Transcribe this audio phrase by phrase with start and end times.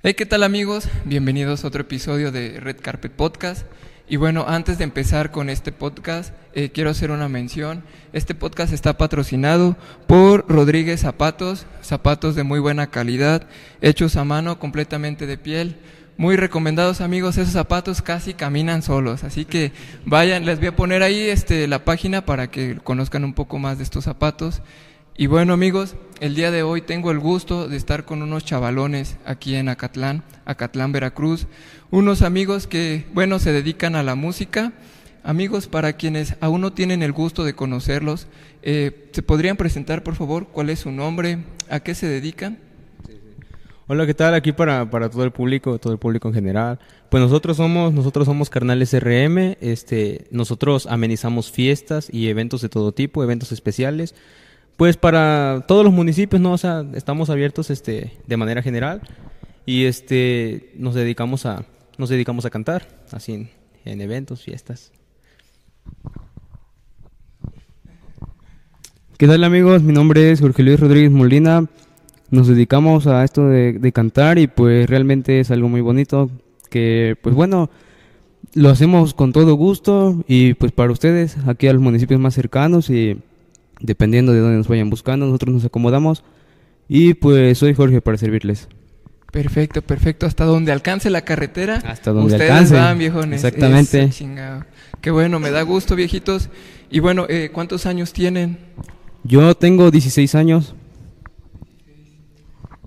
[0.00, 0.88] Hey, ¿qué tal amigos?
[1.06, 3.66] Bienvenidos a otro episodio de Red Carpet Podcast.
[4.08, 7.82] Y bueno, antes de empezar con este podcast, eh, quiero hacer una mención.
[8.12, 9.76] Este podcast está patrocinado
[10.06, 13.48] por Rodríguez Zapatos, zapatos de muy buena calidad,
[13.80, 15.78] hechos a mano, completamente de piel.
[16.16, 19.72] Muy recomendados amigos, esos zapatos casi caminan solos, así que
[20.04, 23.78] vayan, les voy a poner ahí este, la página para que conozcan un poco más
[23.78, 24.62] de estos zapatos.
[25.20, 29.16] Y bueno amigos, el día de hoy tengo el gusto de estar con unos chavalones
[29.24, 31.48] aquí en Acatlán, Acatlán, Veracruz,
[31.90, 34.74] unos amigos que, bueno, se dedican a la música.
[35.24, 38.28] Amigos, para quienes aún no tienen el gusto de conocerlos,
[38.62, 40.46] eh, ¿se podrían presentar, por favor?
[40.52, 41.38] ¿Cuál es su nombre?
[41.68, 42.58] ¿A qué se dedican?
[43.88, 44.34] Hola, ¿qué tal?
[44.34, 46.78] Aquí para, para todo el público, todo el público en general.
[47.10, 52.92] Pues nosotros somos, nosotros somos Carnales RM, este, nosotros amenizamos fiestas y eventos de todo
[52.92, 54.14] tipo, eventos especiales.
[54.78, 56.52] Pues para todos los municipios, ¿no?
[56.52, 59.00] O sea, estamos abiertos este, de manera general
[59.66, 61.64] y este, nos dedicamos a,
[61.96, 63.48] nos dedicamos a cantar, así
[63.84, 64.92] en, eventos, fiestas.
[69.16, 69.82] ¿Qué tal amigos?
[69.82, 71.66] Mi nombre es Jorge Luis Rodríguez Molina.
[72.30, 76.30] Nos dedicamos a esto de, de, cantar y pues realmente es algo muy bonito
[76.70, 77.68] que pues bueno,
[78.54, 82.90] lo hacemos con todo gusto y pues para ustedes aquí a los municipios más cercanos
[82.90, 83.18] y
[83.80, 86.24] dependiendo de dónde nos vayan buscando, nosotros nos acomodamos
[86.88, 88.68] y pues soy Jorge para servirles.
[89.30, 90.26] Perfecto, perfecto.
[90.26, 91.76] Hasta donde alcance la carretera.
[91.86, 92.74] Hasta donde ustedes alcance.
[92.74, 93.44] van, viejones.
[93.44, 94.04] Exactamente.
[94.04, 94.64] Eso, chingado.
[95.02, 96.48] Qué bueno, me da gusto, viejitos.
[96.90, 98.58] Y bueno, eh, ¿cuántos años tienen?
[99.24, 100.74] Yo tengo 16 años.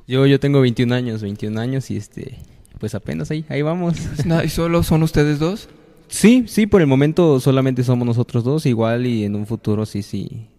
[0.08, 2.40] Yo, yo tengo 21 años, 21 años y este,
[2.80, 3.96] pues apenas ahí, ahí vamos.
[4.44, 5.70] ¿Y solo son ustedes dos?
[6.08, 10.04] Sí, sí, por el momento solamente somos nosotros dos, igual y en un futuro sí,
[10.04, 10.50] sí,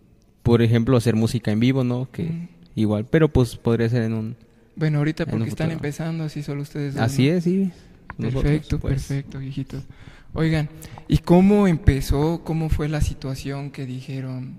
[0.42, 2.10] por ejemplo, hacer música en vivo, ¿no?
[2.10, 2.48] Que mm.
[2.76, 4.36] igual, pero pues podría ser en un...
[4.74, 6.94] Bueno, ahorita porque están empezando, así solo ustedes.
[6.94, 7.36] Dos, así ¿no?
[7.36, 7.70] es, sí.
[8.18, 8.94] Perfecto, pues.
[8.94, 9.82] perfecto, viejitos.
[10.34, 10.70] Oigan,
[11.08, 12.42] ¿y cómo empezó?
[12.44, 14.56] ¿Cómo fue la situación que dijeron?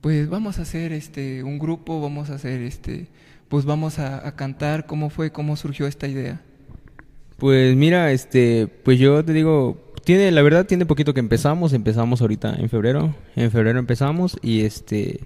[0.00, 3.08] Pues vamos a hacer este un grupo, vamos a hacer este,
[3.48, 4.86] pues vamos a, a cantar.
[4.86, 5.32] ¿Cómo fue?
[5.32, 6.42] ¿Cómo surgió esta idea?
[7.38, 12.20] Pues mira, este, pues yo te digo, tiene, la verdad tiene poquito que empezamos, empezamos
[12.20, 15.20] ahorita en febrero, en febrero empezamos y este,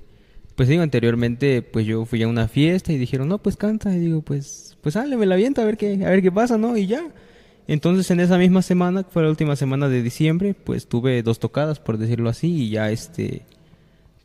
[0.54, 3.98] pues digo, anteriormente pues yo fui a una fiesta y dijeron, no, pues canta, y
[3.98, 6.76] digo, pues, pues sale, me la avienta a ver qué, a ver qué pasa, ¿no?
[6.76, 7.02] Y ya.
[7.66, 11.80] Entonces en esa misma semana, fue la última semana de diciembre, pues tuve dos tocadas,
[11.80, 13.40] por decirlo así, y ya este,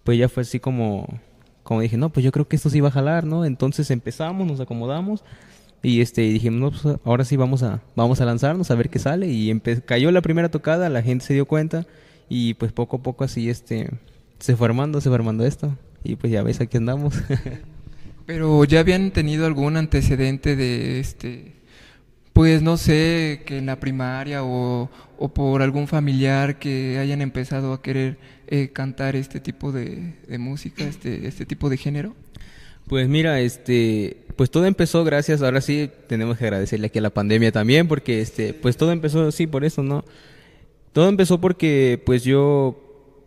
[0.03, 1.07] pues ya fue así como,
[1.63, 3.45] como dije, no, pues yo creo que esto sí va a jalar, ¿no?
[3.45, 5.23] Entonces empezamos, nos acomodamos
[5.83, 9.27] y este dijimos, pues ahora sí vamos a, vamos a lanzarnos a ver qué sale.
[9.27, 11.85] Y cayó la primera tocada, la gente se dio cuenta
[12.29, 13.89] y pues poco a poco así este
[14.39, 15.75] se fue armando, se fue armando esto.
[16.03, 17.15] Y pues ya ves, aquí andamos.
[18.25, 21.53] Pero ya habían tenido algún antecedente de este,
[22.33, 27.71] pues no sé, que en la primaria o, o por algún familiar que hayan empezado
[27.71, 28.17] a querer
[28.47, 32.15] eh, cantar este tipo de, de música, este, este tipo de género.
[32.87, 37.09] Pues mira, este, pues todo empezó gracias, ahora sí tenemos que agradecerle aquí a la
[37.09, 40.05] pandemia también, porque este, pues todo empezó, sí, por eso, ¿no?
[40.93, 42.79] Todo empezó porque pues yo,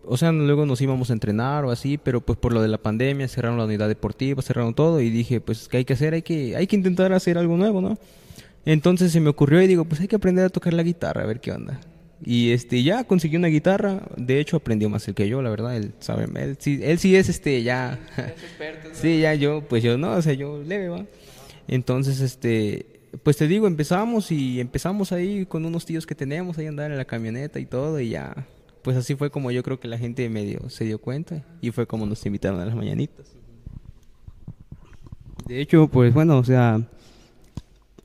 [0.06, 2.78] o sea, luego nos íbamos a entrenar o así, pero pues por lo de la
[2.78, 6.14] pandemia cerraron la unidad deportiva, cerraron todo y dije, pues, ¿qué hay que hacer?
[6.14, 7.98] Hay que, hay que intentar hacer algo nuevo, ¿no?
[8.64, 11.26] Entonces se me ocurrió y digo, pues hay que aprender a tocar la guitarra, a
[11.26, 11.80] ver qué onda.
[12.24, 15.76] Y este ya consiguió una guitarra, de hecho aprendió más el que yo, la verdad,
[15.76, 18.94] él sabe, él sí, él sí es este ya Es experto, ¿no?
[18.94, 21.06] Sí, ya yo pues yo no, o sea, yo leve, va.
[21.66, 22.86] Entonces, este
[23.22, 26.96] pues te digo, empezamos y empezamos ahí con unos tíos que tenemos ahí andar en
[26.96, 28.46] la camioneta y todo y ya
[28.82, 31.86] pues así fue como yo creo que la gente medio se dio cuenta y fue
[31.86, 33.36] como nos invitaron a las mañanitas.
[35.46, 36.80] De hecho, pues bueno, o sea,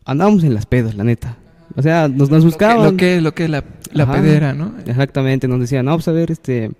[0.03, 1.37] andábamos en las pedas, la neta.
[1.75, 2.83] O sea, nos, nos buscaban.
[2.83, 4.73] Lo que, lo que es la, la pedera, ¿no?
[4.85, 6.71] Exactamente, nos decían, no, pues a ver, este,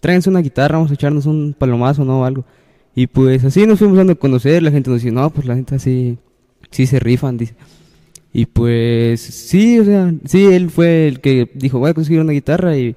[0.00, 2.20] tráiganse una guitarra, vamos a echarnos un palomazo, ¿no?
[2.20, 2.44] O algo.
[2.94, 5.54] Y pues así nos fuimos dando a conocer, la gente nos decía, no, pues la
[5.54, 6.18] gente así,
[6.70, 7.54] sí se rifan, dice.
[8.32, 12.32] Y pues sí, o sea, sí, él fue el que dijo, voy a conseguir una
[12.32, 12.96] guitarra y,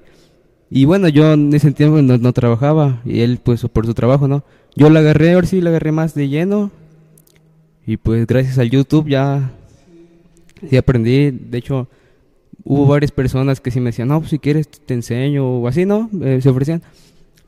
[0.70, 4.28] y bueno, yo en ese tiempo no, no trabajaba y él pues por su trabajo,
[4.28, 4.44] ¿no?
[4.74, 6.70] Yo la agarré, ahora sí la agarré más de lleno
[7.86, 9.52] y pues gracias al YouTube ya
[10.68, 11.88] sí aprendí, de hecho
[12.64, 15.84] hubo varias personas que sí me decían, no, pues si quieres te enseño o así,
[15.86, 16.10] ¿no?
[16.22, 16.82] Eh, se ofrecían.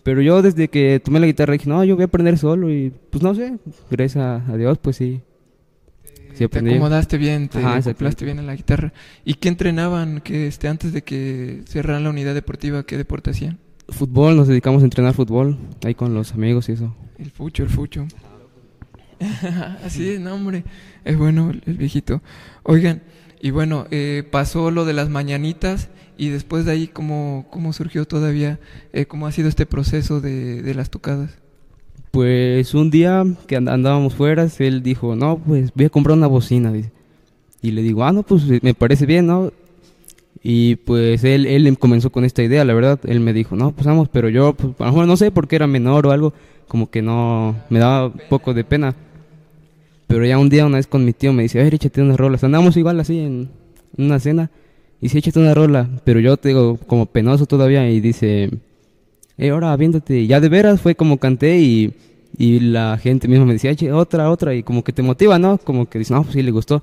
[0.05, 2.93] Pero yo desde que tomé la guitarra dije, no, yo voy a aprender solo y
[3.11, 3.59] pues no sé,
[3.91, 5.21] gracias a, a Dios pues sí.
[6.33, 6.71] Sí Te aprendí.
[6.73, 8.93] acomodaste bien, te acoplaste bien en la guitarra.
[9.25, 12.85] ¿Y qué entrenaban que este antes de que cerraran la unidad deportiva?
[12.85, 13.59] ¿Qué deporte hacían?
[13.89, 16.95] Fútbol, nos dedicamos a entrenar fútbol ahí con los amigos y eso.
[17.19, 18.07] El fucho, el fucho.
[19.85, 20.65] Así es, no, hombre.
[21.05, 22.23] Es bueno el, viejito.
[22.63, 23.03] Oigan,
[23.41, 28.05] y bueno, eh, pasó lo de las mañanitas y después de ahí, ¿cómo, cómo surgió
[28.07, 28.59] todavía?
[28.93, 31.39] Eh, ¿Cómo ha sido este proceso de, de las tocadas?
[32.11, 36.27] Pues un día que and- andábamos fuera, él dijo, no, pues voy a comprar una
[36.27, 36.73] bocina.
[37.61, 39.53] Y le digo, ah, no, pues me parece bien, ¿no?
[40.43, 43.01] Y pues él, él comenzó con esta idea, la verdad.
[43.05, 45.57] Él me dijo, no, pues vamos, pero yo, pues a lo mejor no sé porque
[45.57, 46.33] era menor o algo,
[46.69, 48.95] como que no, me daba un poco de pena.
[50.09, 52.17] Pero ya un día, una vez con mi tío, me dice, a ver, échate unas
[52.17, 52.43] rolas.
[52.43, 53.51] Andamos igual así en
[53.97, 54.51] una cena.
[55.01, 55.89] Y dice, échate una rola.
[56.03, 57.89] Pero yo te digo, como penoso todavía.
[57.91, 58.51] Y dice,
[59.37, 60.27] eh, ahora viéndote.
[60.27, 61.93] Ya de veras fue como canté y,
[62.39, 64.55] y la gente misma me decía, eche otra, otra.
[64.55, 65.59] Y como que te motiva, ¿no?
[65.59, 66.83] Como que dice, no, pues sí le gustó.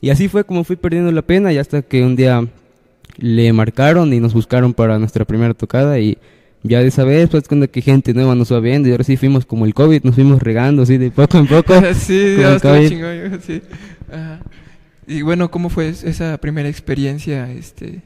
[0.00, 1.52] Y así fue como fui perdiendo la pena.
[1.52, 2.44] Y hasta que un día
[3.16, 6.00] le marcaron y nos buscaron para nuestra primera tocada.
[6.00, 6.18] Y
[6.68, 8.88] ya de esa vez, pues cuando que gente nueva nos va viendo.
[8.88, 11.74] Y ahora sí fuimos como el COVID, nos fuimos regando así de poco en poco.
[11.94, 12.36] sí,
[12.88, 13.62] chingón, sí.
[14.10, 14.40] Ajá.
[15.06, 17.50] Y bueno, ¿cómo fue esa primera experiencia?
[17.52, 18.02] Este,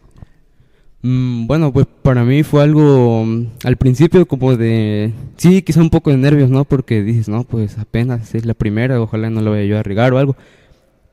[1.03, 5.89] Mm, bueno, pues para mí fue algo mm, al principio como de, sí, quizá un
[5.91, 6.65] poco de nervios, ¿no?
[6.65, 10.13] Porque dices, no, pues apenas es la primera, ojalá no la vaya yo a regar
[10.13, 10.37] o algo.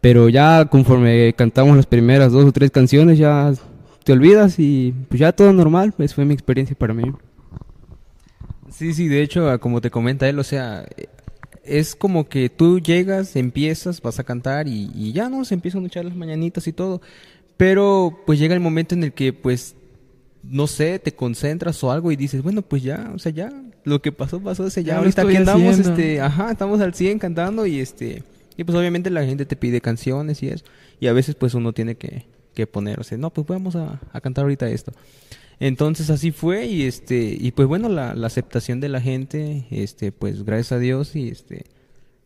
[0.02, 3.54] Pero ya conforme cantamos las primeras dos o tres canciones, ya
[4.04, 7.04] te olvidas y pues ya todo normal, pues fue mi experiencia para mí.
[8.78, 10.86] Sí, sí, de hecho, a- como te comenta él, o sea,
[11.64, 15.84] es como que tú llegas, empiezas, vas a cantar y, y ya no, se empiezan
[15.84, 17.02] a echar las mañanitas y todo.
[17.58, 19.76] Pero pues llega el momento en el que pues,
[20.44, 23.52] no sé, te concentras o algo y dices, bueno, pues ya, o sea, ya,
[23.84, 27.66] lo que pasó, pasó, ese ya, ahorita aquí andamos, este, ajá, estamos al 100 cantando
[27.66, 28.22] y este,
[28.58, 30.64] y pues obviamente la gente te pide canciones y eso.
[31.00, 32.26] Y a veces pues uno tiene que,
[32.58, 34.92] que poner, o sea, no, pues vamos a, a cantar ahorita esto.
[35.60, 40.12] Entonces así fue y este y pues bueno la, la aceptación de la gente este
[40.12, 41.66] pues gracias a Dios y este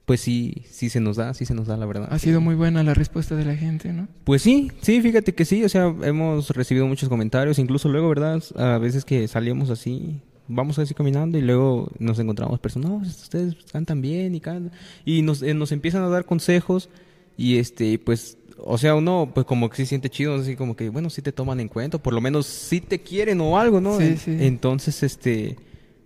[0.06, 2.56] pues sí sí se nos da sí se nos da la verdad ha sido muy
[2.56, 4.10] buena la respuesta de la gente, ¿no?
[4.26, 8.44] pues sí sí fíjate que sí o sea hemos recibido muchos comentarios incluso luego verdad
[8.58, 10.20] a veces que salíamos así
[10.50, 14.74] vamos así caminando y luego nos encontramos personas no pues, ustedes cantan bien y cantan
[15.06, 16.90] y nos eh, nos empiezan a dar consejos
[17.38, 20.90] y este pues o sea, uno pues como que sí siente chido, así como que
[20.90, 23.98] bueno, sí te toman en cuenta, por lo menos sí te quieren o algo, ¿no?
[24.00, 24.38] Sí, sí.
[24.40, 25.58] Entonces, este,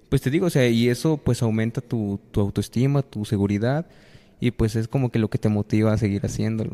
[0.09, 3.85] pues te digo, o sea, y eso pues aumenta tu, tu autoestima, tu seguridad
[4.39, 6.73] y pues es como que lo que te motiva a seguir haciéndolo.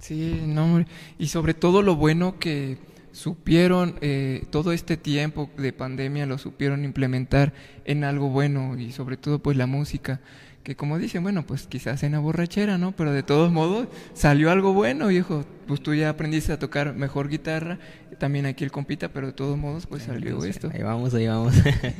[0.00, 0.84] Sí, no.
[1.18, 2.78] Y sobre todo lo bueno que
[3.12, 7.52] supieron eh, todo este tiempo de pandemia lo supieron implementar
[7.84, 10.20] en algo bueno y sobre todo pues la música
[10.62, 14.50] que como dicen bueno pues quizás en la borrachera no pero de todos modos salió
[14.50, 17.78] algo bueno viejo pues tú ya aprendiste a tocar mejor guitarra
[18.18, 21.54] también aquí el compita pero de todos modos pues salió esto Ahí vamos, ahí vamos.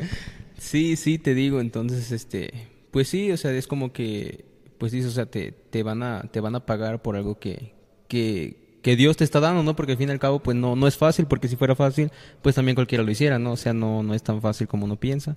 [0.59, 4.45] sí, sí, te digo, entonces, este, pues sí, o sea, es como que,
[4.79, 7.75] pues dices, o sea, te, te van a, te van a pagar por algo que,
[8.09, 9.77] que, que Dios te está dando, ¿no?
[9.77, 12.11] Porque al fin y al cabo, pues no, no es fácil, porque si fuera fácil,
[12.43, 13.53] pues también cualquiera lo hiciera, ¿no?
[13.53, 15.37] O sea, no, no es tan fácil como uno piensa.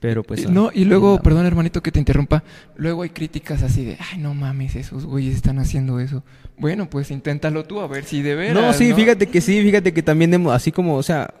[0.00, 0.46] Pero pues...
[0.46, 2.44] ah, no, y luego, perdón hermanito que te interrumpa,
[2.76, 6.22] luego hay críticas así de, ay no mames, esos güeyes están haciendo eso.
[6.56, 8.54] Bueno, pues inténtalo tú a ver si de veras.
[8.54, 11.34] No, sí, fíjate que sí, fíjate que también hemos, así como, o sea,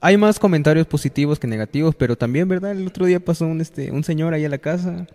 [0.00, 2.72] hay más comentarios positivos que negativos, pero también, ¿verdad?
[2.72, 5.06] El otro día pasó un este un señor ahí a la casa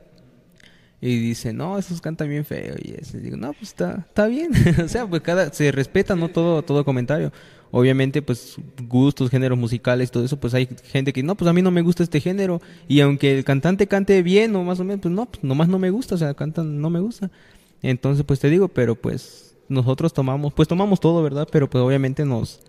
[1.02, 4.52] y dice, "No, esos cantan bien feo." Y ese digo, "No, pues está está bien."
[4.86, 7.34] o sea, pues cada se respeta no todo todo comentario.
[7.72, 8.56] Obviamente, pues
[8.88, 11.82] gustos, géneros musicales, todo eso, pues hay gente que no, pues a mí no me
[11.82, 15.26] gusta este género y aunque el cantante cante bien o más o menos, pues no,
[15.26, 17.30] pues nomás no me gusta, o sea, cantan no me gusta.
[17.82, 21.48] Entonces, pues te digo, pero pues nosotros tomamos, pues tomamos todo, ¿verdad?
[21.52, 22.62] Pero pues obviamente nos,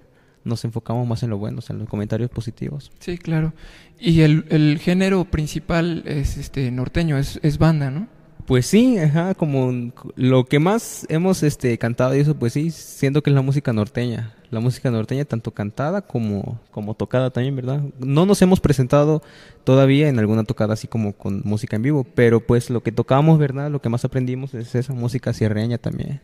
[0.44, 2.90] nos enfocamos más en lo bueno, o sea, en los comentarios positivos.
[2.98, 3.52] Sí, claro.
[3.98, 8.08] Y el, el género principal es este norteño, es, es banda, ¿no?
[8.48, 13.22] Pues sí, ajá, como lo que más hemos este cantado y eso, pues sí, siento
[13.22, 14.32] que es la música norteña.
[14.50, 17.82] La música norteña, tanto cantada como, como tocada también, ¿verdad?
[17.98, 19.22] No nos hemos presentado
[19.64, 23.38] todavía en alguna tocada así como con música en vivo, pero pues lo que tocamos,
[23.38, 23.70] ¿verdad?
[23.70, 26.22] Lo que más aprendimos es esa música sierreña también.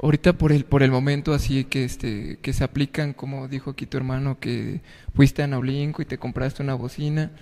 [0.00, 3.86] Ahorita por el por el momento así que este que se aplican como dijo aquí
[3.86, 4.80] tu hermano que
[5.12, 7.32] fuiste a Naulinco y te compraste una bocina.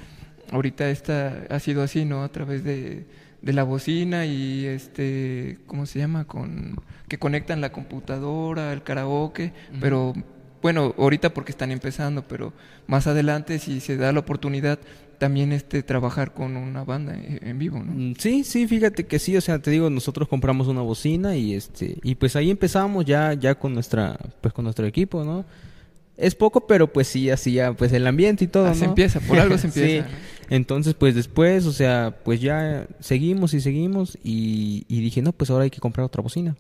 [0.51, 2.25] Ahorita esta ha sido así, ¿no?
[2.25, 3.05] A través de,
[3.43, 6.25] de la bocina y este ¿cómo se llama?
[6.25, 6.77] con
[7.09, 10.15] que conectan la computadora, el karaoke, pero
[10.63, 12.53] bueno, ahorita porque están empezando, pero
[12.87, 14.79] más adelante si se da la oportunidad
[15.19, 17.93] también este trabajar con una banda en en vivo, ¿no?
[17.93, 21.55] Mm, Sí, sí, fíjate que sí, o sea, te digo, nosotros compramos una bocina y
[21.55, 25.45] este y pues ahí empezamos ya ya con nuestra pues con nuestro equipo, ¿no?
[26.17, 28.91] Es poco, pero pues sí, así ya, pues el ambiente y todo, Ah, se ¿no?
[28.91, 30.07] empieza, por algo se empieza.
[30.09, 30.15] Sí.
[30.51, 35.51] Entonces, pues después, o sea, pues ya seguimos y seguimos y, y dije, no, pues
[35.51, 36.57] ahora hay que comprar otra bocina.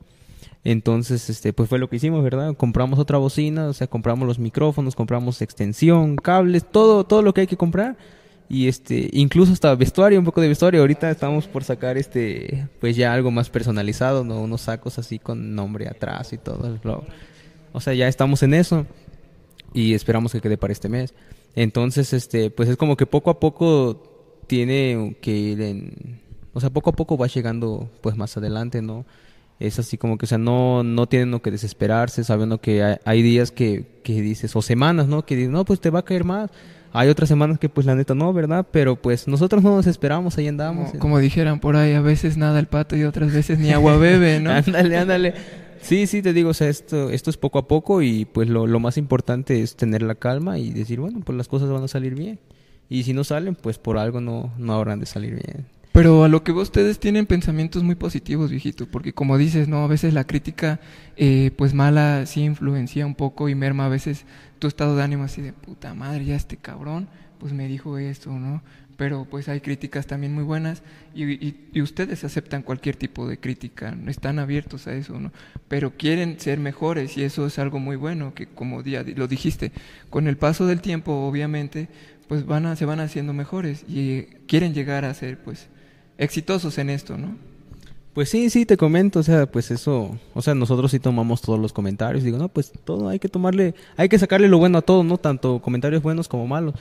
[0.64, 2.54] Entonces, este, pues fue lo que hicimos, ¿verdad?
[2.56, 7.42] Compramos otra bocina, o sea, compramos los micrófonos, compramos extensión, cables, todo, todo lo que
[7.42, 7.96] hay que comprar.
[8.48, 10.80] Y este, incluso hasta vestuario, un poco de vestuario.
[10.80, 14.40] Ahorita estamos por sacar este, pues ya algo más personalizado, ¿no?
[14.40, 16.78] Unos sacos así con nombre atrás y todo.
[16.84, 17.04] lo-
[17.72, 18.86] O sea, ya estamos en eso
[19.74, 21.14] y esperamos que quede para este mes.
[21.54, 26.20] Entonces, este, pues es como que poco a poco tiene que ir en,
[26.52, 29.04] o sea, poco a poco va llegando pues más adelante, ¿no?
[29.60, 32.96] Es así como que, o sea, no, no tienen lo que desesperarse, sabiendo que hay,
[33.04, 35.24] hay días que, que dices, o semanas, ¿no?
[35.24, 36.50] Que dices, no, pues te va a caer más.
[36.94, 38.66] Hay otras semanas que pues la neta no, ¿verdad?
[38.70, 40.90] Pero pues nosotros no nos esperamos, ahí andamos.
[40.90, 43.96] Como, como dijeran por ahí, a veces nada el pato y otras veces ni agua
[43.96, 44.50] bebe, ¿no?
[44.52, 45.34] ándale, ándale.
[45.82, 48.66] Sí, sí, te digo, o sea, esto, esto es poco a poco y pues lo,
[48.66, 51.88] lo más importante es tener la calma y decir, bueno, pues las cosas van a
[51.88, 52.38] salir bien.
[52.88, 55.66] Y si no salen, pues por algo no, no habrán de salir bien.
[55.92, 59.84] Pero a lo que vos ustedes tienen pensamientos muy positivos, viejito, porque como dices, ¿no?
[59.84, 60.80] A veces la crítica,
[61.16, 64.24] eh, pues mala, sí influencia un poco y merma a veces
[64.58, 67.08] tu estado de ánimo así de puta madre, ya este cabrón,
[67.38, 68.62] pues me dijo esto, ¿no?
[68.96, 70.82] Pero pues hay críticas también muy buenas
[71.14, 75.32] y, ustedes aceptan cualquier tipo de crítica, están abiertos a eso, ¿no?
[75.68, 79.72] Pero quieren ser mejores y eso es algo muy bueno, que como ya lo dijiste,
[80.10, 81.88] con el paso del tiempo, obviamente,
[82.28, 85.68] pues van a, se van haciendo mejores y quieren llegar a ser, pues,
[86.18, 87.36] exitosos en esto, ¿no?
[88.14, 91.58] Pues sí, sí, te comento, o sea, pues eso, o sea, nosotros sí tomamos todos
[91.58, 94.82] los comentarios, digo, no, pues todo hay que tomarle, hay que sacarle lo bueno a
[94.82, 95.16] todo, ¿no?
[95.16, 96.74] Tanto comentarios buenos como malos.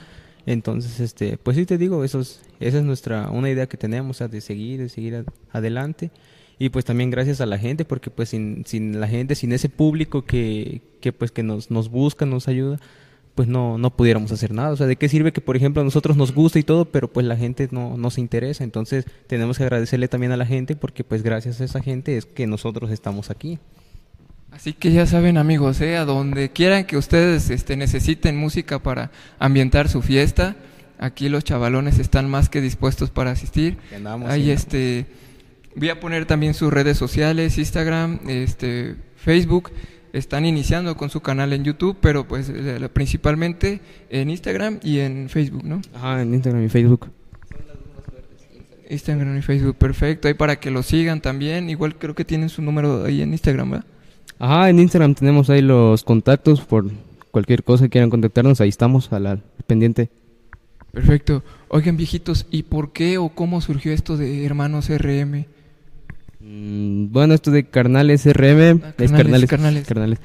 [0.46, 4.18] Entonces, este, pues sí te digo, eso es, esa es nuestra, una idea que tenemos,
[4.18, 6.10] de seguir, de seguir ad- adelante.
[6.58, 9.68] Y pues también gracias a la gente, porque pues sin, sin la gente, sin ese
[9.68, 12.78] público que, que pues que nos, nos busca, nos ayuda,
[13.34, 14.70] pues no, no pudiéramos hacer nada.
[14.70, 17.08] O sea, ¿de qué sirve que, por ejemplo, a nosotros nos gusta y todo, pero
[17.12, 18.62] pues la gente no, no se interesa?
[18.64, 22.26] Entonces tenemos que agradecerle también a la gente porque pues gracias a esa gente es
[22.26, 23.58] que nosotros estamos aquí.
[24.52, 25.96] Así que ya saben amigos, ¿eh?
[25.96, 30.56] a donde quieran que ustedes este, necesiten música para ambientar su fiesta,
[30.98, 33.78] aquí los chavalones están más que dispuestos para asistir.
[33.96, 35.06] Andamos, Ahí este,
[35.74, 39.70] voy a poner también sus redes sociales, Instagram, este, Facebook.
[40.12, 43.80] Están iniciando con su canal en YouTube, pero pues eh, principalmente
[44.10, 45.80] en Instagram y en Facebook, ¿no?
[45.94, 47.10] Ajá, en Instagram y Facebook.
[48.90, 50.28] Instagram y Facebook, perfecto.
[50.28, 51.70] Ahí para que lo sigan también.
[51.70, 53.86] Igual creo que tienen su número ahí en Instagram, ¿verdad?
[54.42, 56.90] Ajá, en Instagram tenemos ahí los contactos por
[57.30, 60.10] cualquier cosa que quieran contactarnos, ahí estamos al, al pendiente.
[60.90, 61.44] Perfecto.
[61.68, 65.46] Oigan, viejitos, ¿y por qué o cómo surgió esto de Hermanos RM?
[66.40, 69.86] Mm, bueno, esto de carnales RM, Ah, es carnales, carnales, carnales.
[69.86, 70.18] carnales.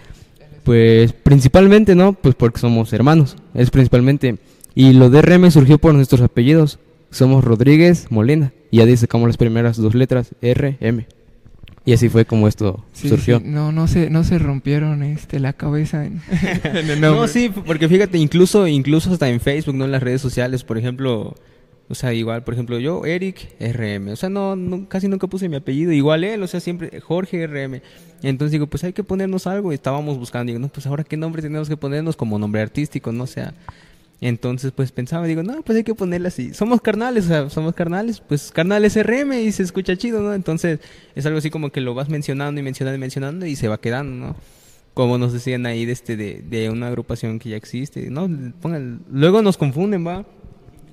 [0.64, 2.14] Pues principalmente, ¿no?
[2.14, 4.40] Pues porque somos hermanos, es principalmente.
[4.74, 6.80] Y lo de RM surgió por nuestros apellidos.
[7.12, 8.52] Somos Rodríguez Molina.
[8.72, 11.06] Y ahí sacamos las primeras dos letras, RM.
[11.88, 13.39] Y así fue como esto Sí, surgió.
[13.39, 16.22] sí, No, no se, no se rompieron este, la cabeza en,
[16.65, 19.86] en el No, sí, porque fíjate, incluso, incluso hasta en Facebook, ¿no?
[19.86, 21.34] En las redes sociales, por ejemplo,
[21.88, 25.48] o sea, igual, por ejemplo, yo, Eric RM, o sea, no, no, casi nunca puse
[25.48, 27.82] mi apellido, igual él, o sea, siempre Jorge RM.
[28.22, 31.15] Entonces digo, pues hay que ponernos algo, y estábamos buscando, digo, no, pues ahora qué
[31.15, 33.53] nombre tenemos que ponernos como nombre artístico, no o sea.
[34.20, 36.54] Entonces, pues pensaba, digo, no, pues hay que ponerle así.
[36.54, 40.34] Somos carnales, o sea, somos carnales, pues carnales RM y se escucha chido, ¿no?
[40.34, 40.80] Entonces,
[41.14, 43.80] es algo así como que lo vas mencionando y mencionando y mencionando y se va
[43.80, 44.36] quedando, ¿no?
[44.98, 48.28] como nos decían ahí de este de, de una agrupación que ya existe no
[48.60, 50.26] pongan luego nos confunden va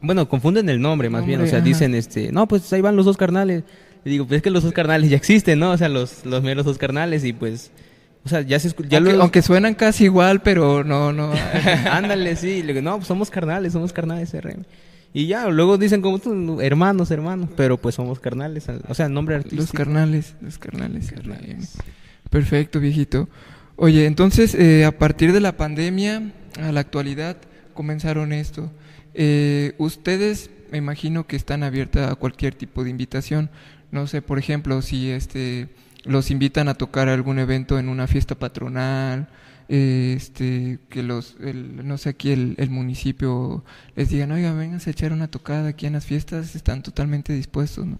[0.02, 1.64] bueno confunden el nombre más bien o sea ajá.
[1.64, 3.64] dicen este no pues ahí van los dos carnales
[4.04, 6.42] y digo pues es que los dos carnales ya existen no o sea los los
[6.42, 7.70] meros dos carnales y pues
[8.24, 11.32] o sea ya se ya aunque, suenan casi igual, pero no, no.
[11.90, 14.64] ándale sí le digo no pues somos carnales somos carnales RM
[15.12, 19.62] y ya luego dicen como hermanos hermanos pero pues somos carnales o sea nombre artístico
[19.62, 21.12] Los carnales, los carnales.
[21.12, 21.60] RM.
[22.34, 23.28] Perfecto, viejito.
[23.76, 27.36] Oye, entonces, eh, a partir de la pandemia a la actualidad,
[27.74, 28.72] comenzaron esto.
[29.14, 33.50] Eh, ustedes, me imagino que están abiertas a cualquier tipo de invitación.
[33.92, 35.68] No sé, por ejemplo, si este
[36.04, 39.28] los invitan a tocar algún evento en una fiesta patronal,
[39.68, 43.64] este, que los, el- no sé, aquí el, el municipio
[43.96, 47.86] les digan, oiga, vengan a echar una tocada aquí en las fiestas, están totalmente dispuestos,
[47.86, 47.98] ¿no?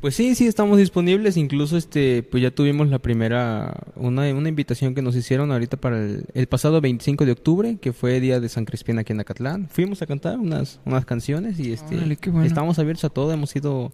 [0.00, 1.36] Pues sí, sí, estamos disponibles.
[1.36, 5.98] Incluso, este, pues ya tuvimos la primera, una, una invitación que nos hicieron ahorita para
[5.98, 9.68] el, el pasado 25 de octubre, que fue día de San Crispín aquí en Acatlán.
[9.68, 12.44] Fuimos a cantar unas, unas canciones y este, Órale, bueno.
[12.44, 13.32] estamos abiertos a todo.
[13.32, 13.92] Hemos ido,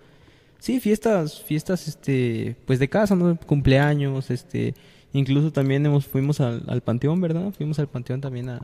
[0.61, 3.37] sí, fiestas, fiestas, este, pues de casa, ¿no?
[3.37, 4.75] Cumpleaños, este,
[5.13, 7.51] incluso también hemos, fuimos al, al panteón, ¿verdad?
[7.51, 8.61] Fuimos al panteón también a,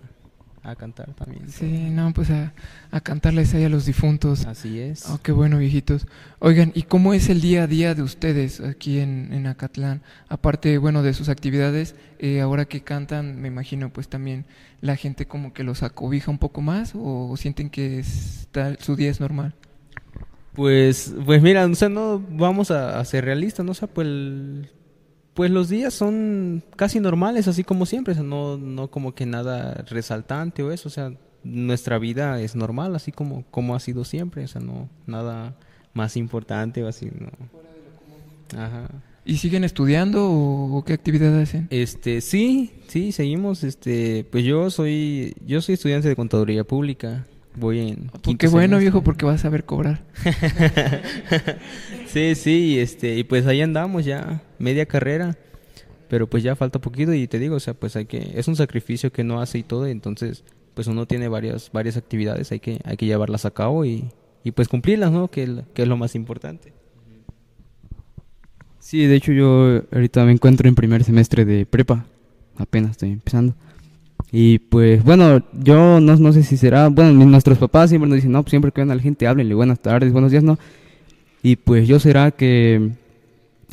[0.63, 1.49] a cantar también.
[1.49, 2.53] Sí, no, pues a,
[2.91, 4.47] a cantarles ahí a los difuntos.
[4.47, 5.09] Así es.
[5.09, 6.07] Oh, qué bueno, viejitos.
[6.41, 10.03] Oigan, ¿y cómo es el día a día de ustedes aquí en, en Acatlán?
[10.29, 14.45] Aparte, bueno, de sus actividades, eh, ahora que cantan, me imagino, pues también
[14.81, 19.11] la gente como que los acobija un poco más o sienten que está, su día
[19.11, 19.55] es normal.
[20.57, 23.73] Pues, pues mira, o sea, no vamos a, a ser realistas, ¿no?
[23.73, 24.71] O sea, pues, el-
[25.35, 29.27] pues los días son casi normales, así como siempre, o sea, no, no como que
[29.27, 31.13] nada resaltante o eso, o sea,
[31.45, 35.55] nuestra vida es normal, así como, como ha sido siempre, o sea, no, nada
[35.93, 37.31] más importante o así, no.
[38.59, 38.89] Ajá.
[39.27, 41.67] ¿Y siguen estudiando o, o qué actividad hacen?
[41.71, 47.81] Este, sí, sí, seguimos, este, pues yo soy, yo soy estudiante de contaduría pública, voy
[47.81, 48.81] en Pues quinto qué bueno, semestre.
[48.81, 50.03] viejo, porque vas a saber cobrar.
[52.07, 55.37] sí, sí, este, y pues ahí andamos ya, media carrera,
[56.09, 58.57] pero pues ya falta poquito y te digo, o sea, pues hay que, es un
[58.57, 60.45] sacrificio que no hace y todo, y entonces,
[60.75, 64.11] pues uno tiene varias, varias actividades, hay que, hay que llevarlas a cabo y,
[64.45, 65.29] y pues cumplirlas, ¿no?
[65.29, 66.73] Que, que es lo más importante.
[68.79, 72.07] Sí, de hecho yo ahorita me encuentro en primer semestre de prepa,
[72.57, 73.55] apenas estoy empezando.
[74.33, 78.33] Y pues bueno, yo no, no sé si será, bueno, nuestros papás siempre nos dicen,
[78.33, 80.59] no, pues siempre que ven a la gente, háblenle, buenas tardes, buenos días, ¿no?
[81.43, 82.91] Y pues yo será que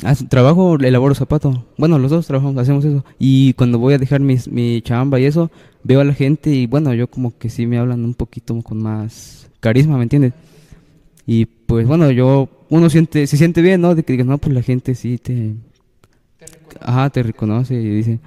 [0.02, 3.04] haz- trabajo, elaboro zapato, bueno, los dos trabajamos, hacemos eso.
[3.18, 5.50] Y cuando voy a dejar mis, mi chamba y eso,
[5.82, 8.82] veo a la gente y bueno, yo como que sí me hablan un poquito con
[8.82, 10.32] más carisma, ¿me entiendes?
[11.26, 13.94] Y pues bueno, yo, uno siente, se siente bien, ¿no?
[13.94, 15.54] De que digas, no, pues la gente sí te...
[16.80, 18.18] Ajá, te reconoce y dice...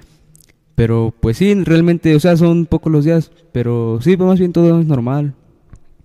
[0.78, 4.52] Pero pues sí, realmente, o sea, son pocos los días, pero sí, pues más bien
[4.52, 5.34] todo es normal.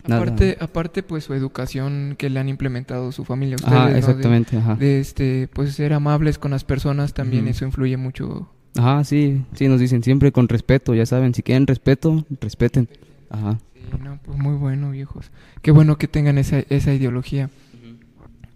[0.07, 0.23] Nada.
[0.23, 3.93] Aparte, aparte, pues su educación que le han implementado su familia, ustedes, Ajá, ¿no?
[3.93, 4.75] De- exactamente, ajá.
[4.75, 8.49] De, este, pues ser amables con las personas también eso influye mucho.
[8.75, 12.89] Ajá, sí, sí, nos dicen siempre con respeto, ya saben, si quieren respeto, respeten.
[13.29, 13.59] Ajá.
[13.75, 15.29] Sí, no, pues muy bueno, viejos.
[15.61, 17.51] Qué bueno que tengan esa, esa ideología.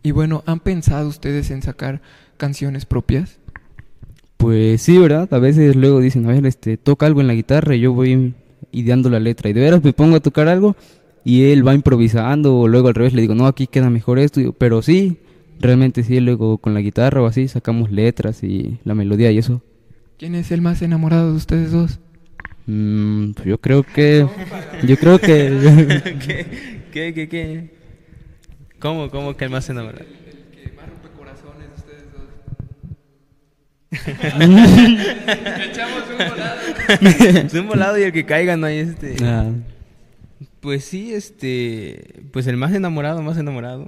[0.01, 2.01] Y bueno, ¿han pensado ustedes en sacar
[2.37, 3.37] canciones propias?
[4.37, 5.33] Pues sí, ¿verdad?
[5.33, 8.33] A veces luego dicen, a ver, este, toca algo en la guitarra y yo voy
[8.71, 9.49] ideando la letra.
[9.49, 10.75] Y de veras me pongo a tocar algo
[11.23, 14.53] y él va improvisando o luego al revés le digo, no, aquí queda mejor esto.
[14.53, 15.17] Pero sí,
[15.59, 19.61] realmente sí, luego con la guitarra o así sacamos letras y la melodía y eso.
[20.17, 21.99] ¿Quién es el más enamorado de ustedes dos?
[22.67, 24.27] Mm, pues yo creo que...
[24.85, 26.07] Yo creo que...
[26.25, 26.45] ¿Qué?
[26.91, 27.13] ¿Qué?
[27.13, 27.29] ¿Qué?
[27.29, 27.69] ¿Qué?
[28.79, 29.09] ¿Cómo?
[29.09, 30.03] ¿Cómo que el más enamorado?
[30.03, 32.23] El que más rompe corazones de ustedes dos.
[35.69, 36.59] Echamos un volado.
[37.45, 39.15] Es un volado y el que caiga no hay este...
[39.23, 39.49] Ah,
[40.59, 42.23] Pues sí, este...
[42.31, 43.87] Pues el más enamorado, más enamorado.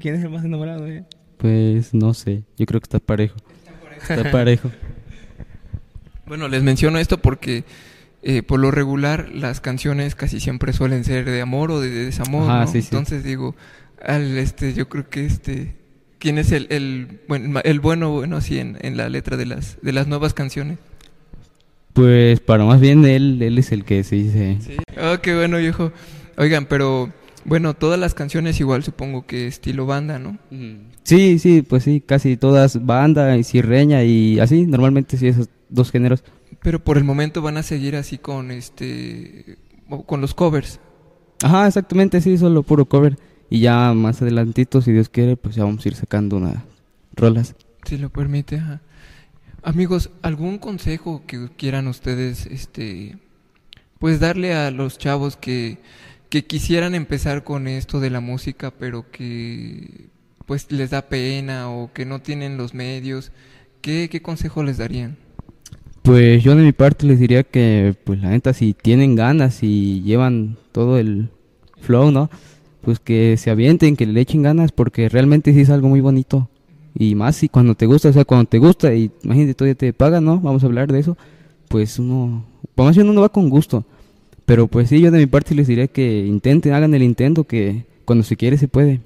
[0.00, 1.04] ¿Quién es el más enamorado, eh?
[1.38, 3.36] pues no sé, yo creo que está parejo.
[4.00, 4.70] Está parejo.
[6.26, 7.64] Bueno, les menciono esto porque
[8.22, 12.48] eh, por lo regular las canciones casi siempre suelen ser de amor o de desamor,
[12.48, 12.66] Ajá, ¿no?
[12.68, 12.88] sí, sí.
[12.92, 13.56] Entonces digo,
[14.00, 15.74] al este, yo creo que este,
[16.20, 19.78] ¿quién es el, el, buen- el bueno bueno así en, en la letra de las
[19.82, 20.78] de las nuevas canciones?
[21.92, 24.58] Pues para más bien él, él es el que se dice...
[24.60, 24.76] Sí.
[25.02, 25.92] Oh, qué bueno, viejo.
[26.38, 27.12] Oigan, pero
[27.44, 30.38] bueno, todas las canciones igual supongo que estilo banda, ¿no?
[31.02, 35.90] Sí, sí, pues sí, casi todas banda y cirreña y así, normalmente sí esos dos
[35.90, 36.22] géneros.
[36.62, 39.56] Pero por el momento van a seguir así con este
[40.06, 40.78] con los covers.
[41.42, 43.18] Ajá, exactamente, sí, solo puro cover.
[43.50, 46.62] Y ya más adelantito, si Dios quiere, pues ya vamos a ir sacando unas
[47.14, 47.56] rolas.
[47.84, 48.80] Si lo permite, ajá.
[49.62, 53.18] Amigos, ¿algún consejo que quieran ustedes, este,
[53.98, 55.78] pues darle a los chavos que,
[56.30, 60.08] que quisieran empezar con esto de la música, pero que
[60.46, 63.32] pues les da pena o que no tienen los medios?
[63.82, 65.16] ¿Qué, qué consejo les darían?
[66.02, 70.02] Pues yo de mi parte les diría que, pues la neta, si tienen ganas y
[70.02, 71.28] llevan todo el
[71.80, 72.30] flow, ¿no?
[72.82, 76.48] Pues que se avienten, que le echen ganas, porque realmente sí es algo muy bonito.
[76.94, 79.92] Y más si cuando te gusta, o sea, cuando te gusta y imagínate todavía te
[79.92, 80.40] pagan, ¿no?
[80.40, 81.16] Vamos a hablar de eso.
[81.68, 82.44] Pues uno,
[82.76, 83.84] más bien uno va con gusto.
[84.44, 87.86] Pero pues sí, yo de mi parte les diría que intenten, hagan el intento, que
[88.04, 89.00] cuando se quiere se puede.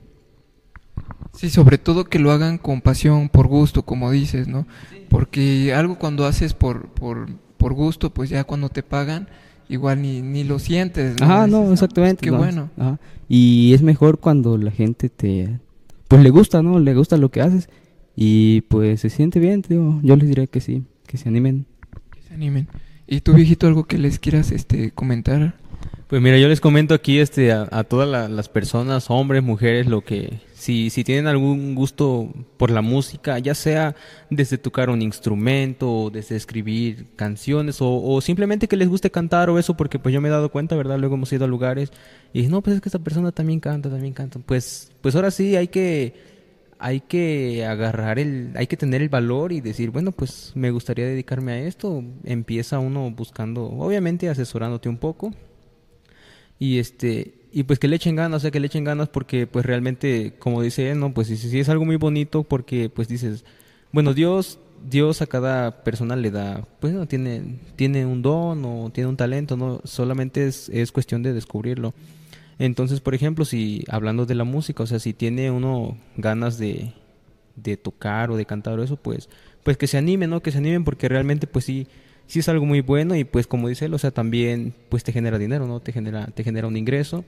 [1.34, 4.66] Sí, sobre todo que lo hagan con pasión, por gusto, como dices, ¿no?
[5.10, 9.28] Porque algo cuando haces por, por, por gusto, pues ya cuando te pagan,
[9.68, 11.20] igual ni, ni lo sientes.
[11.20, 12.22] Ajá, no, Dices, exactamente.
[12.22, 12.70] Qué no, bueno.
[12.76, 12.98] ajá.
[13.28, 15.58] Y es mejor cuando la gente te,
[16.08, 16.78] pues le gusta, ¿no?
[16.78, 17.68] Le gusta lo que haces
[18.16, 20.00] y pues se siente bien, te digo.
[20.02, 21.66] Yo les diría que sí, que se animen.
[22.10, 22.68] Que se animen.
[23.06, 25.54] ¿Y tú, viejito, algo que les quieras este, comentar?
[26.06, 30.02] Pues mira, yo les comento aquí este, a, todas la- las personas, hombres, mujeres, lo
[30.02, 33.96] que si, si tienen algún gusto por la música, ya sea
[34.30, 39.48] desde tocar un instrumento, o desde escribir canciones, o, o simplemente que les guste cantar
[39.50, 40.98] o eso, porque pues yo me he dado cuenta, ¿verdad?
[40.98, 41.90] Luego hemos ido a lugares
[42.34, 44.38] y no, pues es que esta persona también canta, también canta.
[44.40, 46.14] Pues, pues ahora sí hay que,
[46.78, 51.06] hay que agarrar el, hay que tener el valor y decir, bueno, pues me gustaría
[51.06, 52.04] dedicarme a esto.
[52.24, 55.32] Empieza uno buscando, obviamente asesorándote un poco
[56.58, 59.46] y este y pues que le echen ganas, o sea, que le echen ganas porque
[59.46, 63.44] pues realmente, como dice él, no, pues sí, es algo muy bonito porque pues dices,
[63.92, 68.90] bueno, Dios Dios a cada persona le da, pues no tiene tiene un don o
[68.90, 71.94] tiene un talento, no, solamente es es cuestión de descubrirlo.
[72.58, 76.92] Entonces, por ejemplo, si hablando de la música, o sea, si tiene uno ganas de,
[77.56, 79.28] de tocar o de cantar o eso, pues,
[79.62, 80.40] pues que se animen, ¿no?
[80.42, 81.88] Que se animen porque realmente, pues sí,
[82.26, 85.12] sí es algo muy bueno y pues como dice él, o sea, también, pues te
[85.12, 85.80] genera dinero, ¿no?
[85.80, 87.24] Te genera, te genera un ingreso.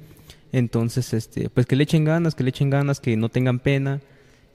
[0.53, 4.01] Entonces, este, pues que le echen ganas, que le echen ganas, que no tengan pena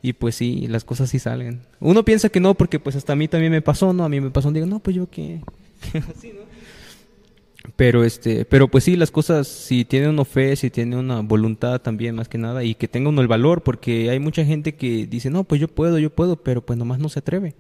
[0.01, 1.61] y pues sí, las cosas sí salen.
[1.79, 4.03] Uno piensa que no porque pues hasta a mí también me pasó, ¿no?
[4.03, 5.41] A mí me pasó, digo, no, pues yo qué,
[6.15, 6.51] así, ¿no?
[7.75, 11.79] Pero este, pero pues sí, las cosas, si tiene uno fe, si tiene una voluntad
[11.79, 15.05] también más que nada, y que tenga uno el valor, porque hay mucha gente que
[15.05, 17.53] dice, no, pues yo puedo, yo puedo, pero pues nomás no se atreve.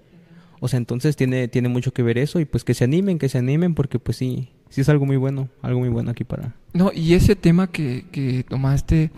[0.63, 3.29] O sea, entonces tiene, tiene mucho que ver eso, y pues que se animen, que
[3.29, 6.55] se animen, porque pues sí, sí es algo muy bueno, algo muy bueno aquí para...
[6.73, 9.09] No, y ese tema que, que tomaste,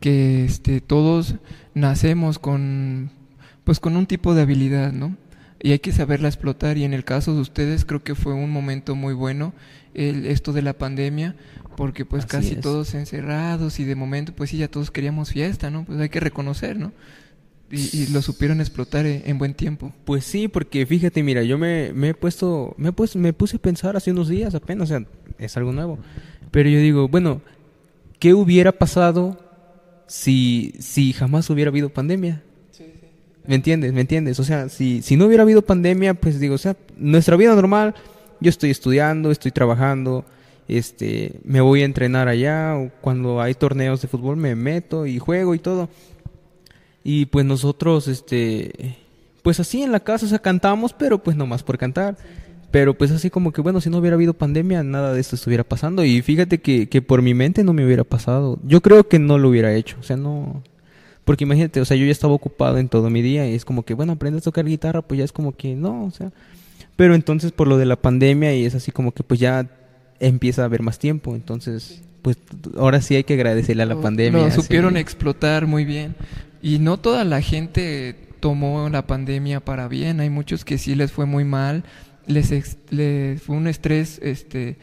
[0.00, 1.36] que este, todos
[1.74, 3.10] nacemos con,
[3.64, 5.16] pues con un tipo de habilidad, ¿no?
[5.62, 6.78] Y hay que saberla explotar.
[6.78, 9.52] Y en el caso de ustedes, creo que fue un momento muy bueno
[9.92, 11.36] el, esto de la pandemia,
[11.76, 12.60] porque pues Así casi es.
[12.60, 15.84] todos encerrados y de momento, pues sí, ya todos queríamos fiesta, ¿no?
[15.84, 16.92] Pues hay que reconocer, ¿no?
[17.70, 19.92] Y, y lo supieron explotar en, en buen tiempo.
[20.04, 23.56] Pues sí, porque fíjate, mira, yo me, me he puesto, me, he puesto- me puse
[23.56, 25.04] a pensar hace unos días apenas, o sea,
[25.38, 25.98] es algo nuevo.
[26.52, 27.42] Pero yo digo, bueno,
[28.20, 29.36] ¿qué hubiera pasado
[30.06, 32.42] si, si jamás hubiera habido pandemia?
[33.48, 33.92] ¿Me entiendes?
[33.92, 34.38] ¿Me entiendes?
[34.40, 37.94] O sea, si, si no hubiera habido pandemia, pues digo, o sea, nuestra vida normal,
[38.40, 40.24] yo estoy estudiando, estoy trabajando,
[40.68, 45.18] este, me voy a entrenar allá, o cuando hay torneos de fútbol me meto y
[45.18, 45.88] juego y todo.
[47.08, 48.96] Y pues nosotros, este,
[49.44, 52.16] pues así en la casa, o sea, cantamos, pero pues nomás por cantar.
[52.72, 55.62] Pero pues así como que, bueno, si no hubiera habido pandemia, nada de esto estuviera
[55.62, 56.04] pasando.
[56.04, 58.58] Y fíjate que, que por mi mente no me hubiera pasado.
[58.64, 59.96] Yo creo que no lo hubiera hecho.
[60.00, 60.64] O sea, no...
[61.24, 63.84] Porque imagínate, o sea, yo ya estaba ocupado en todo mi día y es como
[63.84, 66.32] que, bueno, aprendes a tocar guitarra, pues ya es como que no, o sea.
[66.96, 69.68] Pero entonces por lo de la pandemia y es así como que pues ya
[70.18, 71.36] empieza a haber más tiempo.
[71.36, 72.36] Entonces, pues
[72.76, 74.42] ahora sí hay que agradecerle a la pandemia.
[74.42, 74.60] Lo sí.
[74.60, 76.16] supieron explotar muy bien.
[76.66, 80.18] Y no toda la gente tomó la pandemia para bien.
[80.18, 81.84] Hay muchos que sí les fue muy mal.
[82.26, 84.76] Les, les fue un estrés este,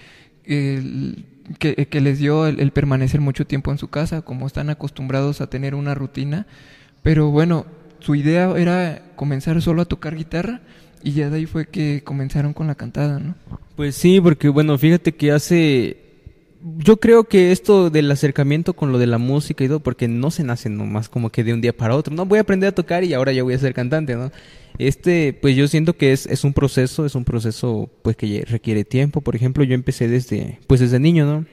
[0.46, 5.76] que, les dio el permanecer mucho tiempo en su casa, como están acostumbrados a tener
[5.76, 6.48] una rutina.
[7.02, 7.66] Pero bueno,
[8.00, 10.62] su idea era comenzar solo a tocar guitarra
[11.04, 13.36] y ya de ahí fue que comenzaron con la cantada, ¿no?
[13.76, 16.13] Pues sí, porque bueno, fíjate que hace...
[16.78, 20.32] Yo creo que esto del acercamiento con lo de la música y todo, porque no
[20.32, 22.72] se nace nomás como que de un día para otro, no voy a aprender a
[22.76, 24.32] tocar y ahora ya voy a ser cantante, ¿no?
[24.78, 28.86] Este, pues yo siento que es, es un proceso, es un proceso pues que requiere
[28.86, 29.20] tiempo.
[29.20, 31.46] Por ejemplo, yo empecé desde, pues desde niño, ¿no?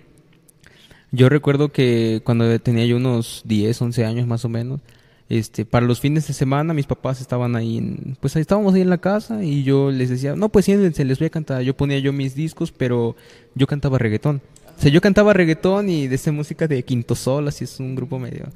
[1.11, 4.81] Yo recuerdo que cuando tenía yo unos 10, 11 años más o menos,
[5.29, 8.81] este, para los fines de semana mis papás estaban ahí, en, pues ahí estábamos ahí
[8.83, 11.63] en la casa y yo les decía, no, pues siéntense, les voy a cantar.
[11.63, 13.17] Yo ponía yo mis discos, pero
[13.57, 14.41] yo cantaba reggaetón.
[14.81, 17.95] O sea, yo cantaba reggaetón y de esa música de Quinto Sol, así es un
[17.95, 18.47] grupo medio.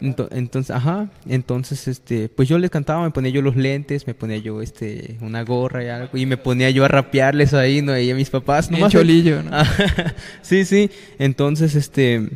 [0.00, 4.14] Ento- Entonces, ajá, entonces, este, pues yo les cantaba, me ponía yo los lentes, me
[4.14, 7.92] ponía yo, este, una gorra y algo, y me ponía yo a rapearles ahí, ¿no?
[7.92, 9.50] Ahí a mis papás, nomás- cholillo, ¿no?
[10.40, 10.90] Sí, sí.
[11.18, 12.30] Entonces, este,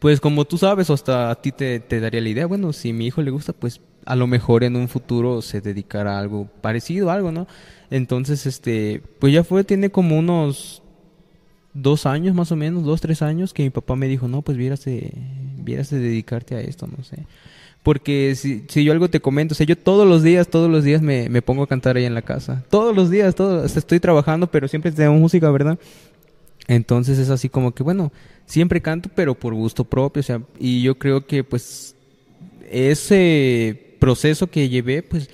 [0.00, 2.92] pues como tú sabes, hasta a ti te, te daría la idea, bueno, si a
[2.92, 6.48] mi hijo le gusta, pues a lo mejor en un futuro se dedicará a algo
[6.60, 7.46] parecido, algo, ¿no?
[7.90, 10.82] Entonces, este, pues ya fue, tiene como unos
[11.82, 14.56] dos años más o menos, dos, tres años, que mi papá me dijo, no, pues
[14.58, 15.12] vieras de,
[15.64, 17.18] dedicarte a esto, no sé.
[17.82, 20.84] Porque si, si yo algo te comento, o sea, yo todos los días, todos los
[20.84, 22.64] días me, me pongo a cantar ahí en la casa.
[22.70, 25.78] Todos los días, todos, estoy trabajando, pero siempre tengo música, ¿verdad?
[26.66, 28.12] Entonces es así como que, bueno,
[28.44, 31.94] siempre canto, pero por gusto propio, o sea, y yo creo que pues
[32.70, 35.30] ese proceso que llevé, pues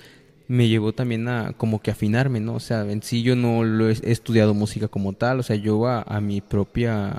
[0.47, 2.55] me llevó también a como que afinarme, ¿no?
[2.55, 5.87] O sea, en sí yo no lo he, estudiado música como tal, o sea, yo
[5.87, 7.13] a mi propia,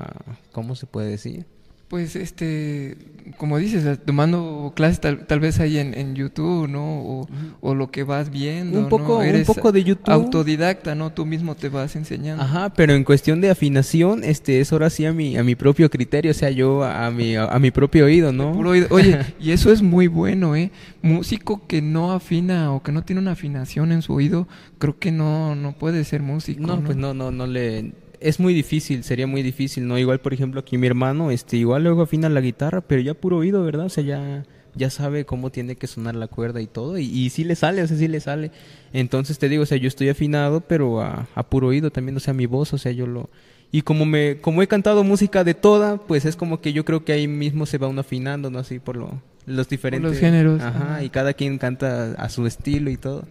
[0.52, 1.46] ¿cómo se puede decir?
[1.88, 2.96] Pues este,
[3.38, 6.98] como dices, eh, tomando clases tal, tal vez ahí en, en YouTube, ¿no?
[6.98, 7.28] O,
[7.60, 9.38] o lo que vas viendo, Un poco- ¿no?
[9.38, 10.10] un poco de YouTube.
[10.12, 11.12] Autodidacta, ¿no?
[11.12, 12.42] Tú mismo te vas enseñando.
[12.42, 15.88] Ajá, pero en cuestión de afinación, este, es ahora sí a mi, a mi propio
[15.88, 18.52] criterio, o sea, yo a, mi, a, mi propio oído, ¿no?
[18.52, 18.88] Puro oído.
[18.90, 20.72] Oye, y eso es muy bueno, ¿eh?
[21.02, 25.12] Músico que no afina o que no tiene una afinación en su oído, creo que
[25.12, 26.66] no, no puede ser músico.
[26.66, 27.92] No, pues no, no, no le...
[28.20, 29.98] Es muy difícil, sería muy difícil, ¿no?
[29.98, 33.38] Igual, por ejemplo, aquí mi hermano, este, igual luego afina la guitarra, pero ya puro
[33.38, 33.86] oído, ¿verdad?
[33.86, 37.30] O sea, ya, ya sabe cómo tiene que sonar la cuerda y todo, y, y
[37.30, 38.50] sí le sale, o sea, sí le sale.
[38.92, 42.20] Entonces te digo, o sea, yo estoy afinado, pero a, a puro oído también, o
[42.20, 43.28] sea, mi voz, o sea, yo lo...
[43.72, 47.04] Y como me, como he cantado música de toda, pues es como que yo creo
[47.04, 48.60] que ahí mismo se va uno afinando, ¿no?
[48.60, 50.18] Así por lo, los diferentes...
[50.20, 51.02] géneros, Ajá, ajá.
[51.04, 53.24] y cada quien canta a su estilo y todo.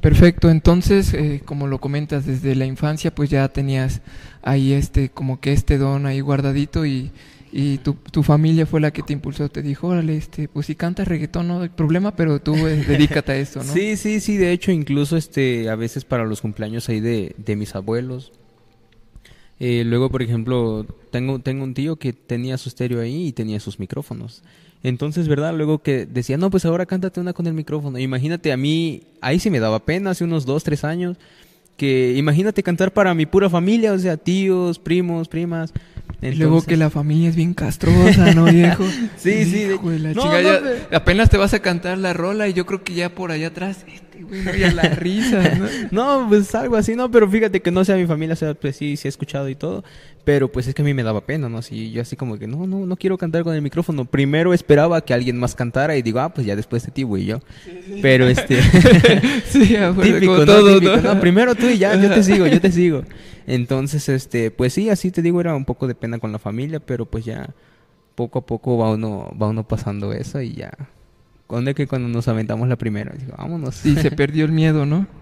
[0.00, 4.00] Perfecto, entonces, eh, como lo comentas, desde la infancia, pues ya tenías
[4.42, 7.10] ahí este, como que este don ahí guardadito y,
[7.52, 10.74] y tu, tu familia fue la que te impulsó, te dijo, órale, este, pues si
[10.74, 13.72] cantas reggaetón no hay problema, pero tú eh, dedícate a esto, ¿no?
[13.72, 17.56] Sí, sí, sí, de hecho incluso este a veces para los cumpleaños ahí de, de
[17.56, 18.32] mis abuelos.
[19.58, 23.60] Eh, luego, por ejemplo, tengo, tengo un tío que tenía su estéreo ahí y tenía
[23.60, 24.42] sus micrófonos.
[24.82, 25.54] Entonces, ¿verdad?
[25.54, 27.98] Luego que decía, no, pues ahora cántate una con el micrófono.
[27.98, 31.16] Imagínate, a mí, ahí sí me daba pena, hace unos dos, tres años,
[31.76, 35.72] que imagínate cantar para mi pura familia, o sea, tíos, primos, primas.
[36.22, 38.84] Y luego Entonces- que la familia es bien castrosa, ¿no, viejo?
[39.16, 40.60] Sí, sí, de- Hijo de la No, no, ya
[40.96, 43.84] apenas te vas a cantar la rola y yo creo que ya por allá atrás,
[44.22, 45.66] güey, no ya la risa, ¿no?
[45.90, 48.76] No, pues algo así, no, pero fíjate que no sea mi familia, o sea, pues
[48.76, 49.84] sí, sí he escuchado y todo,
[50.24, 51.58] pero pues es que a mí me daba pena, ¿no?
[51.58, 54.04] Así, yo así como que, no, no, no quiero cantar con el micrófono.
[54.04, 57.24] Primero esperaba que alguien más cantara y digo, ah, pues ya después de ti, güey,
[57.24, 57.40] yo.
[58.02, 58.62] Pero este,
[59.46, 61.14] Sí, típico, todo, Típico, ¿no?
[61.14, 63.02] no, primero tú y ya, yo te sigo, yo te sigo.
[63.46, 66.80] Entonces, este, pues sí, así te digo, era un poco de pena con la familia,
[66.80, 67.50] pero pues ya
[68.14, 70.70] poco a poco va uno, va uno pasando eso y ya.
[71.50, 73.12] ¿Cuándo es que cuando nos aventamos la primera?
[73.18, 73.74] Digo, vámonos.
[73.74, 75.06] Sí, se perdió el miedo, ¿no?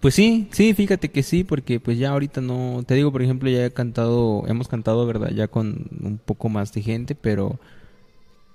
[0.00, 3.48] Pues sí, sí, fíjate que sí, porque pues ya ahorita no, te digo, por ejemplo,
[3.48, 5.30] ya he cantado, hemos cantado, ¿verdad?
[5.30, 7.60] Ya con un poco más de gente, pero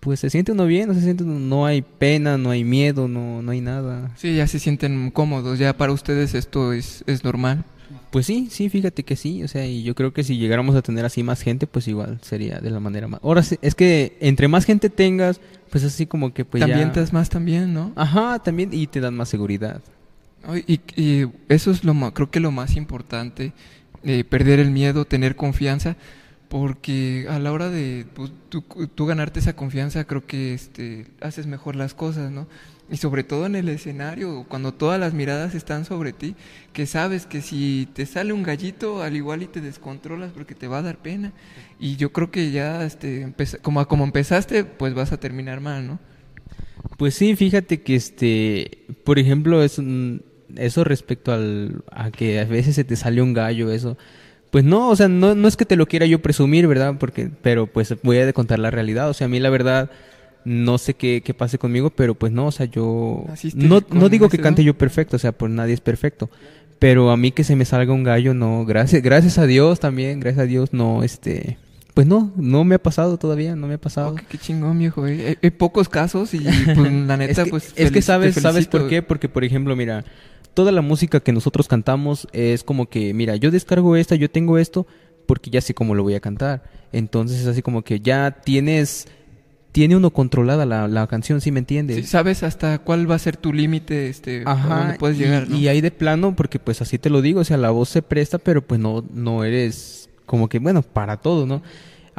[0.01, 3.07] pues se siente uno bien, no se siente, uno- no hay pena, no hay miedo,
[3.07, 4.11] no, no hay nada.
[4.17, 7.63] Sí, ya se sienten cómodos, ya para ustedes esto es, es normal.
[8.11, 10.81] Pues sí, sí, fíjate que sí, o sea, y yo creo que si llegáramos a
[10.81, 13.19] tener así más gente, pues igual sería de la manera más.
[13.23, 16.93] Ahora sí, es que entre más gente tengas, pues así como que pues también ya...
[16.93, 17.91] te das más también, ¿no?
[17.95, 19.81] Ajá, también, y te dan más seguridad.
[20.67, 23.53] Y, y eso es lo más, creo que lo más importante,
[24.03, 25.95] eh, perder el miedo, tener confianza,
[26.47, 28.63] porque a la hora de pues, tú,
[28.95, 32.47] tú ganarte esa confianza, creo que este, haces mejor las cosas, ¿no?
[32.91, 36.35] Y sobre todo en el escenario, cuando todas las miradas están sobre ti,
[36.73, 40.67] que sabes que si te sale un gallito, al igual y te descontrolas porque te
[40.67, 41.33] va a dar pena.
[41.79, 45.99] Y yo creo que ya, este, como, como empezaste, pues vas a terminar mal, ¿no?
[46.97, 50.23] Pues sí, fíjate que este, por ejemplo, es un-
[50.55, 53.97] eso respecto al, a que a veces se te sale un gallo, eso.
[54.51, 56.95] Pues no, o sea, no, no es que te lo quiera yo presumir, ¿verdad?
[56.99, 59.09] Porque, pero pues voy a contar la realidad.
[59.09, 59.91] O sea, a mí la verdad,
[60.45, 63.25] no sé qué, qué pase conmigo, pero pues no, o sea, yo
[63.55, 66.29] no, no digo que cante yo perfecto, o sea, pues nadie es perfecto.
[66.79, 70.19] Pero a mí que se me salga un gallo, no, gracias, gracias a Dios también,
[70.21, 71.57] gracias a Dios, no, este,
[71.93, 74.15] pues no, no me ha pasado todavía, no me ha pasado.
[74.29, 75.05] Qué, chingón, viejo.
[75.05, 75.27] eh.
[75.27, 77.73] Hay, hay pocos casos y pues la neta, es que, pues...
[77.75, 79.01] es que sabes, ¿sabes por qué?
[79.01, 80.05] Porque, por ejemplo, mira,
[80.53, 84.57] toda la música que nosotros cantamos es como que, mira, yo descargo esta, yo tengo
[84.57, 84.87] esto,
[85.25, 86.63] porque ya sé cómo lo voy a cantar.
[86.91, 89.07] Entonces es así como que ya tienes,
[89.71, 91.97] tiene uno controlada la, la canción, ¿sí me entiendes?
[91.97, 95.49] Sí, sabes hasta cuál va a ser tu límite, este, Ajá, dónde puedes y, llegar,
[95.49, 95.55] ¿no?
[95.55, 98.01] y ahí de plano, porque pues así te lo digo, o sea, la voz se
[98.01, 101.61] presta, pero pues no, no eres como que, bueno, para todo, ¿no?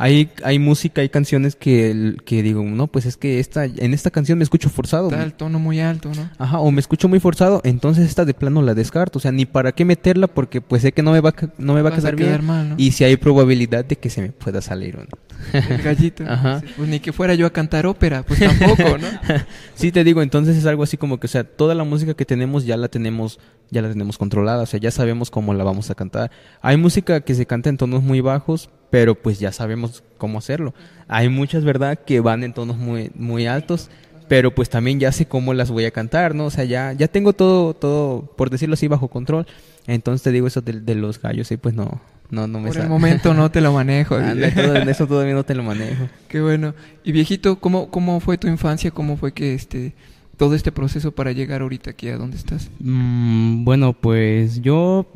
[0.02, 4.10] Hay, hay música, hay canciones que, que digo, no, pues es que esta, en esta
[4.10, 5.10] canción me escucho forzado.
[5.10, 6.30] Está el tono muy alto, ¿no?
[6.38, 9.44] Ajá, o me escucho muy forzado, entonces esta de plano la descarto, o sea, ni
[9.44, 12.16] para qué meterla porque pues sé que no me va no me va a quedar
[12.16, 12.74] bien mal, ¿no?
[12.78, 15.08] y si hay probabilidad de que se me pueda salir uno.
[15.52, 16.24] El gallito.
[16.28, 16.62] Ajá.
[16.78, 19.06] Pues ni que fuera yo a cantar ópera, pues tampoco, ¿no?
[19.74, 22.24] Sí, te digo, entonces es algo así como que, o sea, toda la música que
[22.24, 23.38] tenemos ya la tenemos,
[23.70, 26.30] ya la tenemos controlada, o sea, ya sabemos cómo la vamos a cantar.
[26.62, 30.74] Hay música que se canta en tonos muy bajos, pero pues ya sabemos cómo hacerlo.
[31.08, 33.88] Hay muchas, ¿verdad?, que van en tonos muy, muy altos,
[34.28, 36.46] pero pues también ya sé cómo las voy a cantar, ¿no?
[36.46, 39.46] O sea, ya, ya tengo todo, todo, por decirlo así, bajo control.
[39.86, 42.00] Entonces te digo eso de, de los gallos, y pues no,
[42.30, 42.88] no, no me Por el sale.
[42.88, 44.14] momento no te lo manejo.
[44.16, 46.06] Anda, todo- eso todavía no te lo manejo.
[46.28, 46.74] Qué bueno.
[47.02, 48.90] Y viejito, ¿cómo, ¿cómo fue tu infancia?
[48.92, 49.94] ¿Cómo fue que este
[50.36, 52.70] todo este proceso para llegar ahorita aquí a donde estás?
[52.78, 55.06] Mm, bueno, pues yo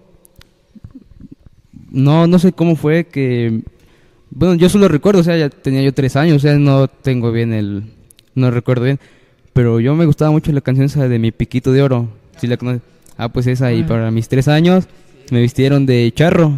[1.95, 3.63] no no sé cómo fue que
[4.31, 7.31] Bueno, yo solo recuerdo, o sea, ya tenía yo tres años, o sea, no tengo
[7.33, 7.85] bien el...
[8.35, 8.99] No recuerdo bien.
[9.53, 12.09] Pero yo me gustaba mucho la canción esa de Mi Piquito de Oro.
[12.39, 12.83] ¿Sí la conoces?
[13.17, 13.87] Ah, pues esa, y Ah.
[13.87, 14.89] para mis tres años
[15.31, 16.53] me vistieron de charro.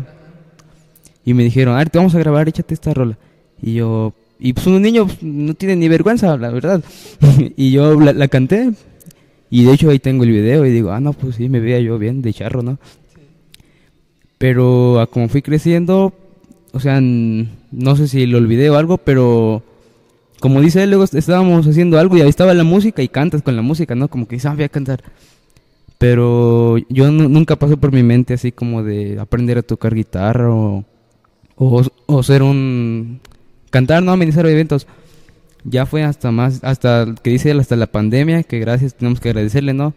[1.24, 3.18] Y me dijeron, a ver, te vamos a grabar, échate esta rola.
[3.60, 4.14] Y yo...
[4.38, 6.82] Y pues un niño pues, no tiene ni vergüenza, la verdad.
[7.56, 8.70] y yo la, la canté.
[9.50, 11.80] Y de hecho ahí tengo el video y digo, ah, no, pues sí, me veía
[11.80, 12.78] yo bien de charro, ¿no?
[14.38, 16.12] Pero a como fui creciendo,
[16.72, 19.62] o sea, no sé si lo olvidé o algo, pero
[20.40, 23.42] como dice él, luego est- estábamos haciendo algo y ahí estaba la música y cantas
[23.42, 24.08] con la música, ¿no?
[24.08, 25.02] Como que sabía cantar.
[25.98, 30.50] Pero yo nu- nunca pasó por mi mente así como de aprender a tocar guitarra
[30.52, 30.84] o,
[31.56, 33.20] o, o ser un...
[33.70, 34.86] Cantar, no, amenizar eventos.
[35.64, 39.30] Ya fue hasta más, hasta que dice él, hasta la pandemia, que gracias, tenemos que
[39.30, 39.94] agradecerle, ¿no?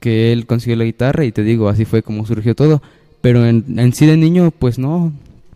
[0.00, 2.82] Que él consiguió la guitarra y te digo, así fue como surgió todo.
[3.20, 5.12] Pero en, en sí de niño, pues no,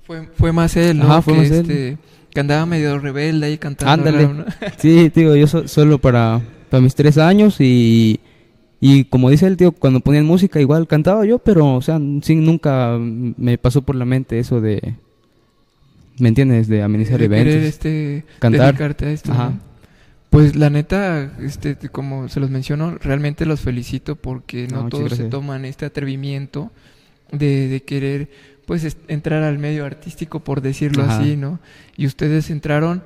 [0.07, 1.05] Fue, fue más él, ¿no?
[1.05, 1.61] Ajá, fue que, más él.
[1.71, 1.99] este,
[2.31, 3.93] que andaba medio rebelde ahí cantando.
[3.93, 4.29] Ándale.
[4.29, 4.45] ¿no?
[4.79, 8.21] Sí, digo, yo so- solo para, para mis tres años y,
[8.81, 12.45] y como dice el tío, cuando ponían música igual cantaba yo, pero o sea, sin
[12.45, 14.95] nunca me pasó por la mente eso de,
[16.19, 16.69] ¿me entiendes?
[16.69, 17.55] De amenizar de eventos.
[17.55, 18.67] este, cantar.
[18.75, 19.33] dedicarte a esto.
[19.33, 19.51] Ajá.
[19.51, 19.75] ¿no?
[20.31, 25.25] Pues la neta, este, como se los menciono, realmente los felicito porque No, todos se
[25.25, 26.73] toman este atrevimiento
[27.33, 28.29] de, de querer
[28.67, 31.19] pues entrar al medio artístico por decirlo Ajá.
[31.21, 31.59] así, ¿no?
[31.97, 33.03] Y ustedes entraron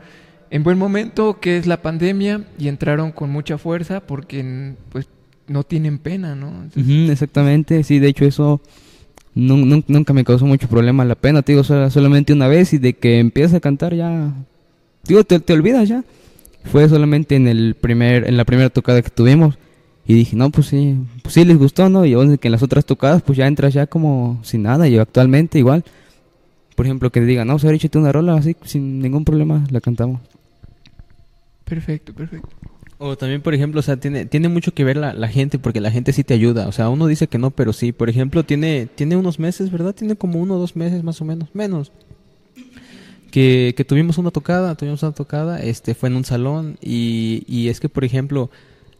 [0.51, 5.09] en buen momento, que es la pandemia, y entraron con mucha fuerza porque pues
[5.47, 6.49] no tienen pena, ¿no?
[6.65, 8.61] Entonces, exactamente, sí, de hecho eso
[9.35, 12.73] nun- nun- nunca me causó mucho problema la pena, te digo, sola- solamente una vez
[12.73, 14.33] y de que empiezas a cantar ya,
[15.07, 16.05] digo, te, te olvidas ya.
[16.65, 19.57] Fue solamente en el primer, en la primera tocada que tuvimos
[20.09, 22.07] y dije, no, pues sí, pues sí les gustó, ¿no?
[22.07, 24.97] Y donde que en las otras tocadas pues ya entras ya como sin nada y
[24.97, 25.85] actualmente igual.
[26.75, 29.67] Por ejemplo, que te digan, no, o sea, échate una rola así, sin ningún problema,
[29.71, 30.23] la cantamos.
[31.67, 32.49] Perfecto, perfecto.
[32.97, 35.83] O también, por ejemplo, o sea, tiene, tiene mucho que ver la, la gente, porque
[35.83, 36.69] la gente sí te ayuda.
[36.69, 37.93] O sea, uno dice que no, pero sí.
[37.93, 39.95] Por ejemplo, tiene, tiene unos meses, ¿verdad?
[39.95, 41.93] Tiene como uno o dos meses más o menos, menos.
[43.31, 47.69] Que, que tuvimos una tocada, tuvimos una tocada, este, fue en un salón, y, y
[47.69, 48.51] es que, por ejemplo,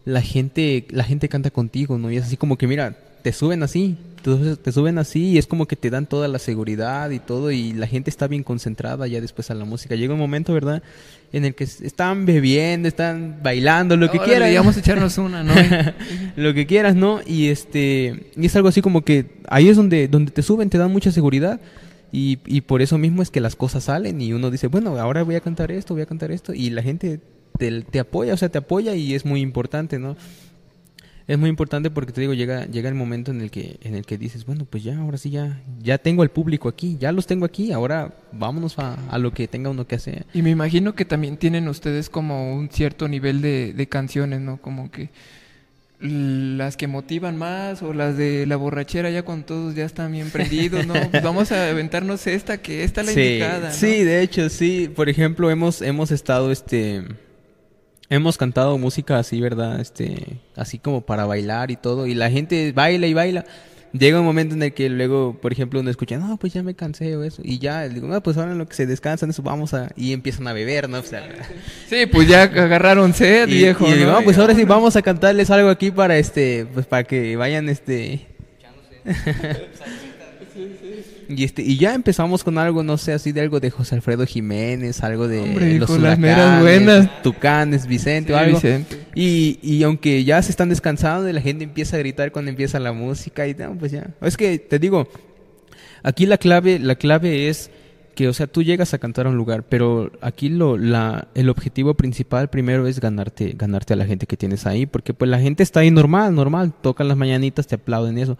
[0.09, 2.11] la gente, la gente canta contigo, ¿no?
[2.11, 5.45] Y es así como que, mira, te suben así, te, te suben así y es
[5.45, 9.07] como que te dan toda la seguridad y todo y la gente está bien concentrada
[9.07, 9.95] ya después a la música.
[9.95, 10.81] Llega un momento, ¿verdad?
[11.31, 14.55] En el que están bebiendo, están bailando, lo que Órale, quieran.
[14.55, 15.53] Vamos a echarnos una, ¿no?
[16.35, 17.19] lo que quieras, ¿no?
[17.25, 20.77] Y este y es algo así como que ahí es donde donde te suben, te
[20.77, 21.59] dan mucha seguridad
[22.11, 25.21] y, y por eso mismo es que las cosas salen y uno dice, bueno, ahora
[25.21, 27.19] voy a cantar esto, voy a cantar esto y la gente
[27.57, 30.15] te, te apoya, o sea, te apoya y es muy importante, ¿no?
[31.27, 34.03] Es muy importante porque te digo, llega llega el momento en el que en el
[34.03, 37.27] que dices, bueno, pues ya ahora sí ya ya tengo al público aquí, ya los
[37.27, 40.25] tengo aquí, ahora vámonos a, a lo que tenga uno que hacer.
[40.33, 44.57] Y me imagino que también tienen ustedes como un cierto nivel de, de canciones, ¿no?
[44.57, 45.09] Como que
[45.99, 50.29] las que motivan más o las de la borrachera ya cuando todos ya están bien
[50.29, 50.93] prendidos, ¿no?
[51.11, 53.75] Pues vamos a aventarnos esta, que esta es la sí, indicada, ¿no?
[53.75, 54.89] Sí, de hecho, sí.
[54.95, 57.03] Por ejemplo, hemos, hemos estado, este...
[58.09, 59.79] Hemos cantado música así, ¿verdad?
[59.79, 62.07] Este, así como para bailar y todo.
[62.07, 63.45] Y la gente baila y baila.
[63.91, 66.75] Llega un momento en el que luego, por ejemplo, uno escucha, no, pues ya me
[66.75, 67.41] cansé o eso.
[67.43, 69.89] Y ya, digo, no, pues ahora en lo que se descansan, eso vamos a...
[69.95, 70.99] Y empiezan a beber, ¿no?
[70.99, 71.27] O sea,
[71.89, 74.17] Sí, pues ya agarraron sed, y, viejo, y digo, ¿no?
[74.17, 77.67] "Ah, pues ahora sí vamos a cantarles algo aquí para este, pues para que vayan
[77.67, 78.27] este
[81.29, 84.25] y este y ya empezamos con algo, no sé, así de algo de José Alfredo
[84.25, 87.21] Jiménez, algo de Hombre, los hijo, las meras Huracanes, buenas.
[87.21, 88.57] Tucanes, Vicente Sí, o algo.
[88.57, 89.05] Vicente.
[89.13, 92.79] Y, y aunque ya se están descansando y la gente empieza a gritar cuando empieza
[92.79, 94.07] la música y no, pues ya.
[94.21, 95.07] Es que te digo,
[96.01, 97.69] aquí la clave, la clave es
[98.15, 101.47] que, o sea, tú llegas a cantar a un lugar, pero aquí lo, la, el
[101.47, 105.39] objetivo principal primero es ganarte, ganarte a la gente que tienes ahí, porque pues la
[105.39, 108.37] gente está ahí normal, normal, tocan las mañanitas, te aplauden y eso,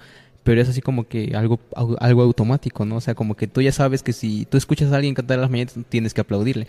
[0.50, 1.60] pero es así como que algo,
[2.00, 2.96] algo automático, ¿no?
[2.96, 5.48] O sea, como que tú ya sabes que si tú escuchas a alguien cantar las
[5.52, 6.66] mañanitas, tienes que aplaudirle.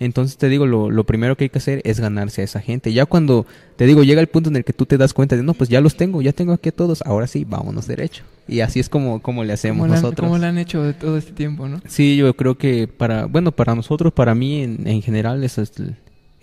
[0.00, 2.92] Entonces te digo, lo, lo primero que hay que hacer es ganarse a esa gente.
[2.92, 3.46] Ya cuando,
[3.76, 5.70] te digo, llega el punto en el que tú te das cuenta de, no, pues
[5.70, 8.24] ya los tengo, ya tengo aquí a todos, ahora sí, vámonos derecho.
[8.48, 10.26] Y así es como, como le hacemos ¿Cómo la han- nosotros.
[10.26, 11.80] ¿Cómo lo han hecho de todo este tiempo, no?
[11.86, 15.72] Sí, yo creo que para, bueno, para nosotros, para mí en, en general, esa es,
[15.78, 15.94] el-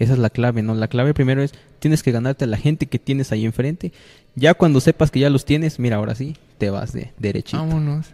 [0.02, 0.74] esa es la clave, ¿no?
[0.74, 3.92] La clave primero es, tienes que ganarte a la gente que tienes ahí enfrente.
[4.36, 7.58] Ya cuando sepas que ya los tienes, mira, ahora sí, te vas de derechito.
[7.58, 8.08] Vámonos.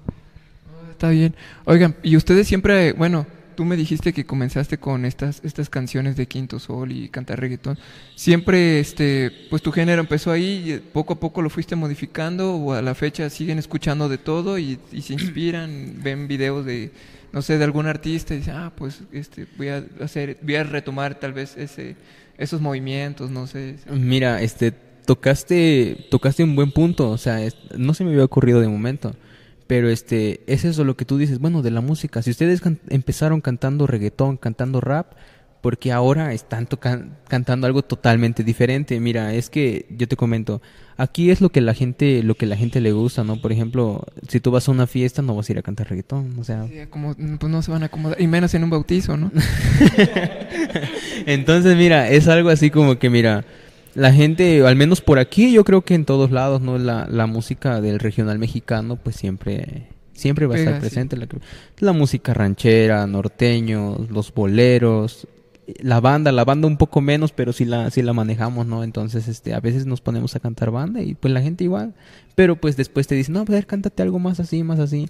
[0.92, 1.34] Está bien.
[1.64, 3.26] Oigan, y ustedes siempre, bueno,
[3.58, 7.80] tú me dijiste que comenzaste con estas, estas canciones de Quinto Sol y cantar reggaetón.
[8.16, 12.74] ¿Siempre, este, pues tu género empezó ahí y poco a poco lo fuiste modificando o
[12.74, 16.92] a la fecha siguen escuchando de todo y, y se inspiran, ven videos de,
[17.34, 20.64] no sé, de algún artista y dicen, ah, pues, este, voy a hacer, voy a
[20.64, 21.96] retomar tal vez ese,
[22.38, 23.78] esos movimientos, no sé.
[23.90, 27.40] Mira, este, tocaste, tocaste un buen punto, o sea,
[27.76, 29.16] no se me había ocurrido de momento.
[29.68, 32.22] Pero este, es eso lo que tú dices, bueno, de la música.
[32.22, 35.14] Si ustedes can- empezaron cantando reggaetón, cantando rap,
[35.62, 36.68] porque ahora están
[37.28, 39.00] cantando algo totalmente diferente.
[39.02, 40.62] Mira, es que yo te comento,
[40.96, 43.42] aquí es lo que la gente, lo que la gente le gusta, ¿no?
[43.42, 46.38] Por ejemplo, si tú vas a una fiesta no vas a ir a cantar reggaetón,
[46.40, 49.18] o sea, Sí, como, pues no se van a acomodar, y menos en un bautizo,
[49.18, 49.32] ¿no?
[51.26, 53.44] Entonces, mira, es algo así como que, mira,
[53.98, 56.78] la gente, al menos por aquí, yo creo que en todos lados, ¿no?
[56.78, 60.88] La, la música del regional mexicano, pues siempre, siempre va a Pega, estar sí.
[60.88, 61.18] presente.
[61.18, 61.28] La,
[61.80, 65.28] la música ranchera, norteños, los boleros,
[65.80, 68.84] la banda, la banda un poco menos, pero sí la, sí la manejamos, ¿no?
[68.84, 71.96] Entonces, este, a veces nos ponemos a cantar banda y pues la gente igual.
[72.36, 75.10] Pero pues después te dicen, no, pues, a ver, cántate algo más así, más así.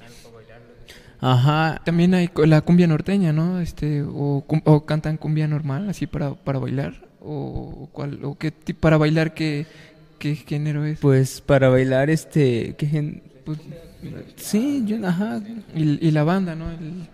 [1.19, 3.59] Ajá, También hay la cumbia norteña, ¿no?
[3.59, 8.81] Este, o, o cantan cumbia normal, así para, para bailar, o cuál, o qué tipo,
[8.81, 9.65] para bailar qué,
[10.19, 10.99] qué género es.
[10.99, 13.59] pues para bailar, este, ¿qué gen- Pues,
[14.35, 15.41] Sí, yo, ajá,
[15.75, 16.69] y, y la banda, ¿no?
[16.69, 17.07] El,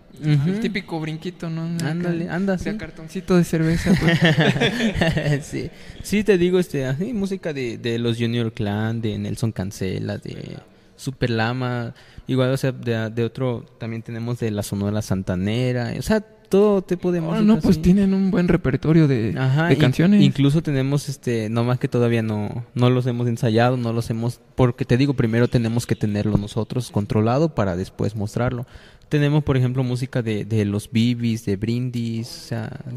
[0.61, 1.63] típico brinquito, ¿no?
[1.85, 2.75] Ándale, anda, sí.
[2.77, 5.45] cartoncito de cerveza, pues.
[5.45, 5.69] sí.
[6.03, 10.57] sí, te digo, este, así, música de, de los Junior Clan, de Nelson Cancela, de
[10.95, 11.93] Super Lama,
[12.27, 16.23] igual, o sea, de, de otro, también tenemos de la Sonora Santanera, o sea,
[16.53, 17.43] todo tipo de No, música.
[17.43, 17.81] no, pues así.
[17.81, 20.21] tienen un buen repertorio de, Ajá, de in- canciones.
[20.21, 24.39] incluso tenemos, este, no más que todavía no, no los hemos ensayado, no los hemos,
[24.55, 28.67] porque te digo, primero tenemos que tenerlo nosotros controlado para después mostrarlo.
[29.09, 32.49] Tenemos, por ejemplo, música de, de los Bibis, de Brindis,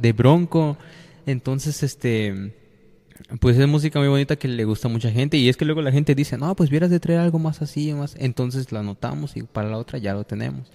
[0.03, 0.77] de Bronco.
[1.27, 2.53] Entonces, este,
[3.41, 5.39] pues es música muy bonita que le gusta a mucha gente.
[5.39, 7.93] Y es que luego la gente dice, no, pues vieras de traer algo más así,
[7.95, 8.15] más.
[8.19, 10.71] Entonces la anotamos y para la otra ya lo tenemos.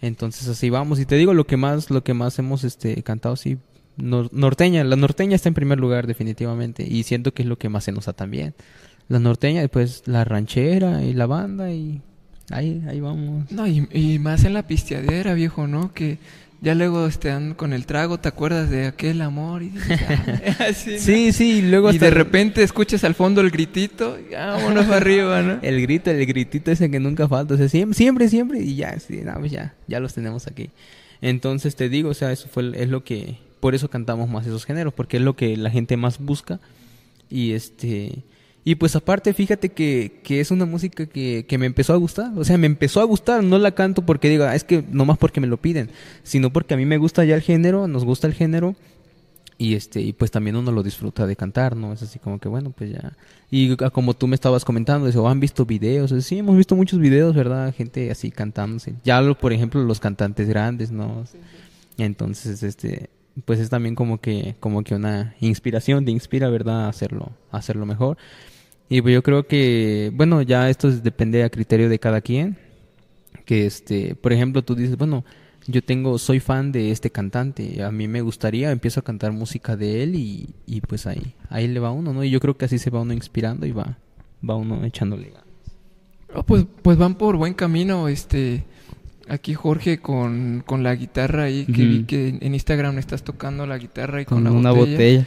[0.00, 1.00] Entonces así vamos.
[1.00, 3.58] Y te digo lo que más, lo que más hemos este, cantado, sí,
[3.96, 4.84] nor- norteña.
[4.84, 6.86] La norteña está en primer lugar, definitivamente.
[6.86, 8.54] Y siento que es lo que más se nos da también.
[9.08, 12.00] La norteña, después la ranchera y la banda y
[12.50, 13.50] ahí, ahí vamos.
[13.50, 15.92] No, y, y más en la pisteadera, viejo, ¿no?
[15.92, 16.18] Que
[16.64, 19.62] ya luego están con el trago, ¿te acuerdas de aquel amor?
[19.62, 20.98] Y dices, "Ah", así, ¿no?
[20.98, 24.88] Sí, sí, y luego y hasta de repente escuchas al fondo el gritito, y vámonos
[24.88, 25.58] arriba, ¿no?
[25.60, 28.98] el grito, el gritito ese que nunca falta, o sea, siempre, siempre, siempre, y ya,
[28.98, 30.70] sí, no, pues ya, ya los tenemos aquí.
[31.20, 34.64] Entonces te digo, o sea, eso fue, es lo que, por eso cantamos más esos
[34.64, 36.60] géneros, porque es lo que la gente más busca,
[37.28, 38.22] y este,
[38.64, 42.32] y pues aparte, fíjate que, que es una música que, que me empezó a gustar,
[42.36, 45.18] o sea, me empezó a gustar, no la canto porque digo, "Ah, es que nomás
[45.18, 45.90] porque me lo piden,
[46.22, 48.74] sino porque a mí me gusta ya el género, nos gusta el género,
[49.58, 52.48] y este y pues también uno lo disfruta de cantar no es así como que
[52.48, 53.16] bueno pues ya.
[53.50, 57.34] Y como tú me estabas comentando eso han visto videos sí hemos visto muchos videos
[57.34, 58.94] verdad gente así cantándose.
[59.04, 61.24] Ya lo, por ejemplo los cantantes grandes no
[61.98, 63.10] entonces este
[63.44, 67.58] pues es también como que como que una inspiración te inspira verdad a hacerlo a
[67.58, 68.16] hacerlo mejor
[68.88, 72.56] y pues yo creo que bueno ya esto es- depende a criterio de cada quien
[73.44, 75.24] que este por ejemplo tú dices bueno
[75.66, 79.76] yo tengo, soy fan de este cantante, a mí me gustaría, empiezo a cantar música
[79.78, 82.22] de él y, y pues ahí, ahí le va uno, ¿no?
[82.22, 83.96] Y yo creo que así se va uno inspirando y va,
[84.46, 85.46] va uno echándole ganas.
[86.34, 88.64] Oh, pues, pues van por buen camino, este...
[89.26, 93.78] Aquí Jorge con, con la guitarra ahí, que vi que en Instagram estás tocando la
[93.78, 95.26] guitarra y con, Con la una botella.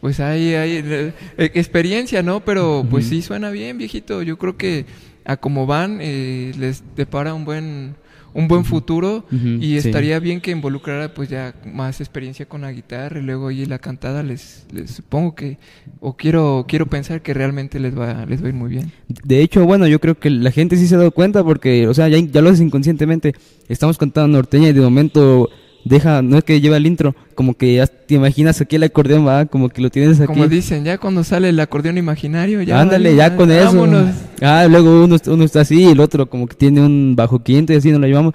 [0.00, 2.40] Pues hay, hay eh, eh, experiencia, ¿no?
[2.40, 4.22] Pero pues sí suena bien, viejito.
[4.22, 4.86] Yo creo que
[5.24, 7.96] a como van eh, les depara un buen
[8.34, 9.88] un buen futuro y sí.
[9.88, 13.78] estaría bien que involucrara pues ya más experiencia con la guitarra y luego ahí la
[13.78, 15.58] cantada les, les supongo que
[16.00, 18.92] o quiero quiero pensar que realmente les va les va a ir muy bien.
[19.24, 21.94] De hecho, bueno, yo creo que la gente sí se ha dado cuenta porque, o
[21.94, 23.34] sea, ya, ya lo haces inconscientemente.
[23.68, 25.48] Estamos cantando norteña y de momento
[25.84, 29.26] deja, no es que lleva el intro, como que ya te imaginas aquí el acordeón,
[29.26, 30.26] va, como que lo tienes aquí.
[30.26, 33.66] Como dicen, ya cuando sale el acordeón imaginario, ya Ándale, ya con eso.
[33.66, 34.14] vámonos.
[34.42, 37.72] Ah, luego uno, uno está así y el otro como que tiene un bajo quinto
[37.72, 38.34] y así nos lo llevamos.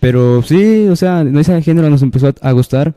[0.00, 2.94] Pero sí, o sea, no ese género nos empezó a, a gustar.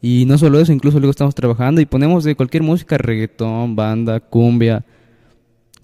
[0.00, 4.20] Y no solo eso, incluso luego estamos trabajando y ponemos de cualquier música, reggaetón, banda,
[4.20, 4.84] cumbia,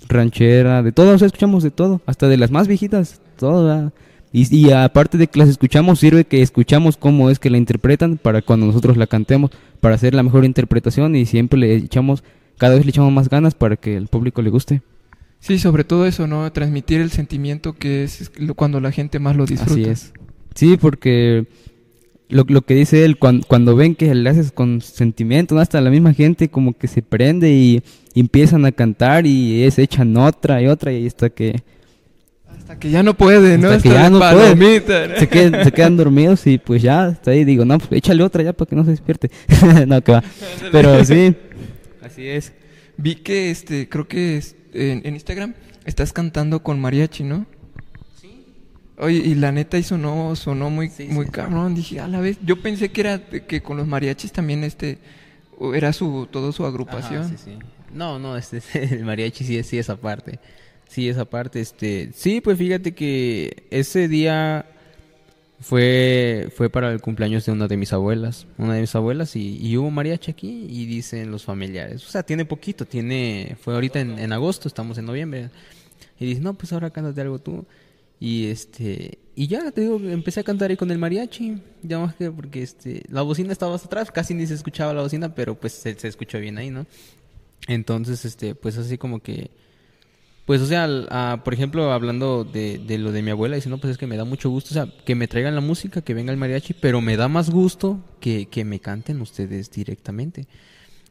[0.08, 3.64] ranchera, de todo, o sea, escuchamos de todo, hasta de las más viejitas, todo.
[3.66, 3.92] ¿verdad?
[4.32, 8.16] Y, y aparte de que las escuchamos, sirve que escuchamos cómo es que la interpretan
[8.16, 9.50] para cuando nosotros la cantemos,
[9.80, 12.22] para hacer la mejor interpretación y siempre le echamos,
[12.56, 14.82] cada vez le echamos más ganas para que el público le guste.
[15.40, 16.52] Sí, sobre todo eso, ¿no?
[16.52, 19.72] Transmitir el sentimiento que es cuando la gente más lo disfruta.
[19.72, 20.12] Así es.
[20.54, 21.46] Sí, porque
[22.28, 25.60] lo, lo que dice él, cuando, cuando ven que le haces con sentimiento, ¿no?
[25.60, 27.82] hasta la misma gente como que se prende y,
[28.14, 31.62] y empiezan a cantar y se echan otra y otra y hasta que
[32.70, 33.68] Hasta que ya no puede, ¿no?
[33.68, 37.78] Hasta que Hasta se quedan, se quedan dormidos y pues ya, hasta ahí digo, no,
[37.78, 39.28] pues échale otra ya para que no se despierte.
[39.88, 40.22] no, que va.
[40.70, 41.34] Pero sí,
[42.00, 42.52] así es.
[42.96, 45.54] Vi que, este, creo que es- en, en Instagram
[45.84, 47.44] estás cantando con mariachi, ¿no?
[48.20, 48.44] Sí.
[48.98, 51.32] Oye, y la neta y sonó, sonó muy, Sí, muy sí.
[51.32, 51.74] cabrón.
[51.74, 54.98] Dije, a la vez, yo pensé que era que con los mariachis también este
[55.74, 57.22] era su todo su agrupación.
[57.24, 57.58] Ajá, sí, sí.
[57.92, 58.62] No, no, este,
[58.94, 60.38] el mariachi sí es sí esa parte.
[60.90, 64.66] Sí, esa parte, este, sí, pues fíjate que ese día
[65.60, 69.56] fue fue para el cumpleaños de una de mis abuelas, una de mis abuelas y,
[69.64, 74.00] y hubo mariachi aquí y dicen los familiares, o sea, tiene poquito, tiene fue ahorita
[74.00, 75.50] en, en agosto, estamos en noviembre.
[76.18, 77.64] Y dicen, "No, pues ahora cántate algo tú."
[78.18, 82.16] Y este, y ya te digo, empecé a cantar ahí con el mariachi, ya más
[82.16, 85.54] que porque este, la bocina estaba hasta atrás, casi ni se escuchaba la bocina, pero
[85.54, 86.84] pues se, se escuchó bien ahí, ¿no?
[87.68, 89.50] Entonces, este, pues así como que,
[90.50, 93.92] pues o sea, por ejemplo, hablando de, de lo de mi abuela, dice, no, pues
[93.92, 96.32] es que me da mucho gusto, o sea, que me traigan la música, que venga
[96.32, 100.48] el mariachi, pero me da más gusto que, que me canten ustedes directamente.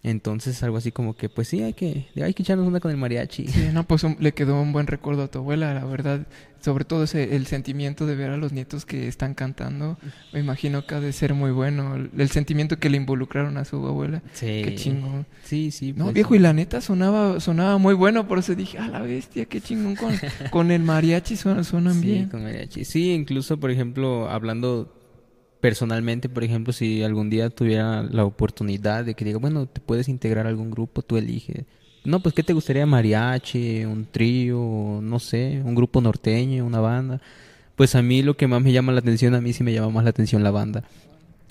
[0.01, 2.95] Entonces, algo así como que, pues sí, hay que, hay que echarnos una con el
[2.97, 3.47] mariachi.
[3.47, 6.25] Sí, no, pues un- le quedó un buen recuerdo a tu abuela, la verdad.
[6.61, 9.97] Sobre todo ese, el sentimiento de ver a los nietos que están cantando.
[10.33, 11.95] Me imagino que ha de ser muy bueno.
[11.95, 14.21] El, el sentimiento que le involucraron a su abuela.
[14.33, 14.61] Sí.
[14.63, 15.25] Qué chingón.
[15.43, 15.93] Sí, sí.
[15.93, 19.01] No, pues, viejo, y la neta sonaba, sonaba muy bueno, por eso dije, a la
[19.01, 20.13] bestia, qué chingón con,
[20.51, 22.29] con el mariachi suenan, suenan Sí, bien.
[22.29, 22.83] con mariachi.
[22.85, 24.93] Sí, incluso, por ejemplo, hablando
[25.59, 30.07] personalmente, por ejemplo, si algún día tuviera la oportunidad de que diga, bueno, te puedes
[30.07, 31.65] integrar a algún grupo, tú eliges.
[32.05, 32.85] No, pues, ¿qué te gustaría?
[32.85, 37.21] Mariachi, un trío, no sé, un grupo norteño, una banda.
[37.75, 39.89] Pues a mí lo que más me llama la atención, a mí sí me llama
[39.89, 40.83] más la atención la banda.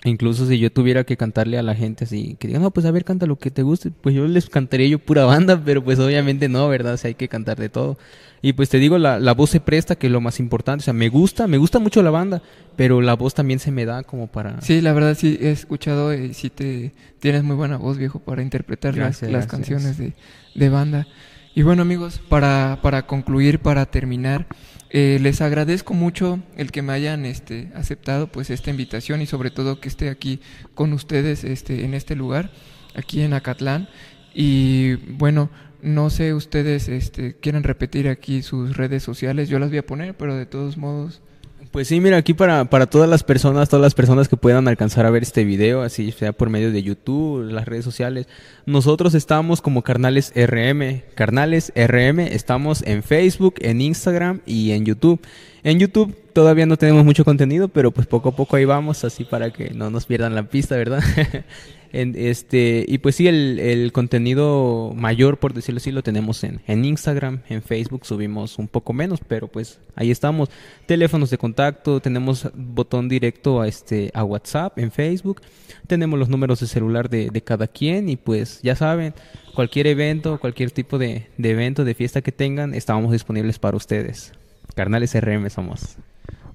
[0.04, 2.90] Incluso si yo tuviera que cantarle a la gente así, que diga, no, pues a
[2.92, 5.98] ver, canta lo que te guste, pues yo les cantaría yo pura banda, pero pues
[5.98, 6.94] obviamente no, ¿verdad?
[6.94, 7.98] O sea, hay que cantar de todo.
[8.40, 10.82] Y pues te digo, la, la voz se presta, que es lo más importante.
[10.82, 12.40] O sea, me gusta, me gusta mucho la banda,
[12.76, 14.60] pero la voz también se me da como para...
[14.60, 18.42] Sí, la verdad sí he escuchado y sí te tienes muy buena voz, viejo, para
[18.42, 19.50] interpretar las, las gracias.
[19.50, 20.12] canciones de,
[20.54, 21.08] de banda.
[21.56, 24.46] Y bueno, amigos, para, para concluir, para terminar,
[24.90, 29.50] eh, les agradezco mucho el que me hayan este, aceptado pues esta invitación y sobre
[29.50, 30.40] todo que esté aquí
[30.74, 32.50] con ustedes este, en este lugar,
[32.94, 33.88] aquí en Acatlán.
[34.34, 35.50] Y bueno,
[35.82, 40.16] no sé ustedes este, quieren repetir aquí sus redes sociales, yo las voy a poner,
[40.16, 41.22] pero de todos modos...
[41.70, 45.04] Pues sí, mira, aquí para, para todas las personas, todas las personas que puedan alcanzar
[45.04, 48.26] a ver este video, así sea por medio de YouTube, las redes sociales,
[48.64, 51.02] nosotros estamos como Carnales RM.
[51.14, 55.20] Carnales RM, estamos en Facebook, en Instagram y en YouTube.
[55.62, 59.24] En YouTube todavía no tenemos mucho contenido, pero pues poco a poco ahí vamos, así
[59.24, 61.02] para que no nos pierdan la pista, ¿verdad?
[61.92, 66.60] En, este, y pues sí, el, el contenido mayor, por decirlo así, lo tenemos en,
[66.66, 70.50] en Instagram, en Facebook subimos un poco menos, pero pues ahí estamos.
[70.86, 75.40] Teléfonos de contacto, tenemos botón directo a, este, a WhatsApp, en Facebook,
[75.86, 79.14] tenemos los números de celular de, de cada quien y pues ya saben,
[79.54, 84.32] cualquier evento, cualquier tipo de, de evento, de fiesta que tengan, estamos disponibles para ustedes.
[84.74, 85.96] Carnales RM somos.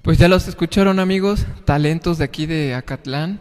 [0.04, 3.40] Pues ya los escucharon amigos, talentos de aquí de Acatlán,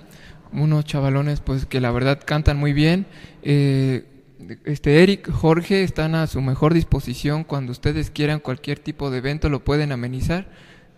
[0.52, 3.06] unos chavalones pues que la verdad cantan muy bien.
[3.42, 4.04] Eh,
[4.64, 9.48] este Eric, Jorge están a su mejor disposición cuando ustedes quieran cualquier tipo de evento
[9.48, 10.46] lo pueden amenizar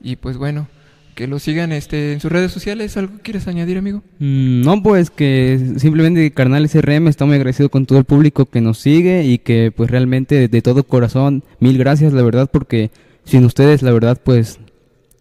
[0.00, 0.68] y pues bueno,
[1.14, 4.02] que lo sigan este en sus redes sociales, ¿algo quieres añadir amigo?
[4.18, 8.60] Mm, No, pues que simplemente Carnales RM está muy agradecido con todo el público que
[8.60, 12.90] nos sigue y que pues realmente de todo corazón, mil gracias la verdad porque
[13.24, 14.58] sin ustedes la verdad pues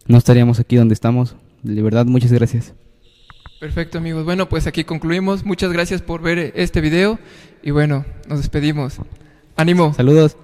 [0.07, 1.35] no estaríamos aquí donde estamos.
[1.61, 2.73] De verdad, muchas gracias.
[3.63, 7.17] Perfecto amigos, bueno pues aquí concluimos, muchas gracias por ver este video
[7.61, 8.97] y bueno, nos despedimos.
[9.55, 9.93] Ánimo.
[9.93, 10.35] Saludos.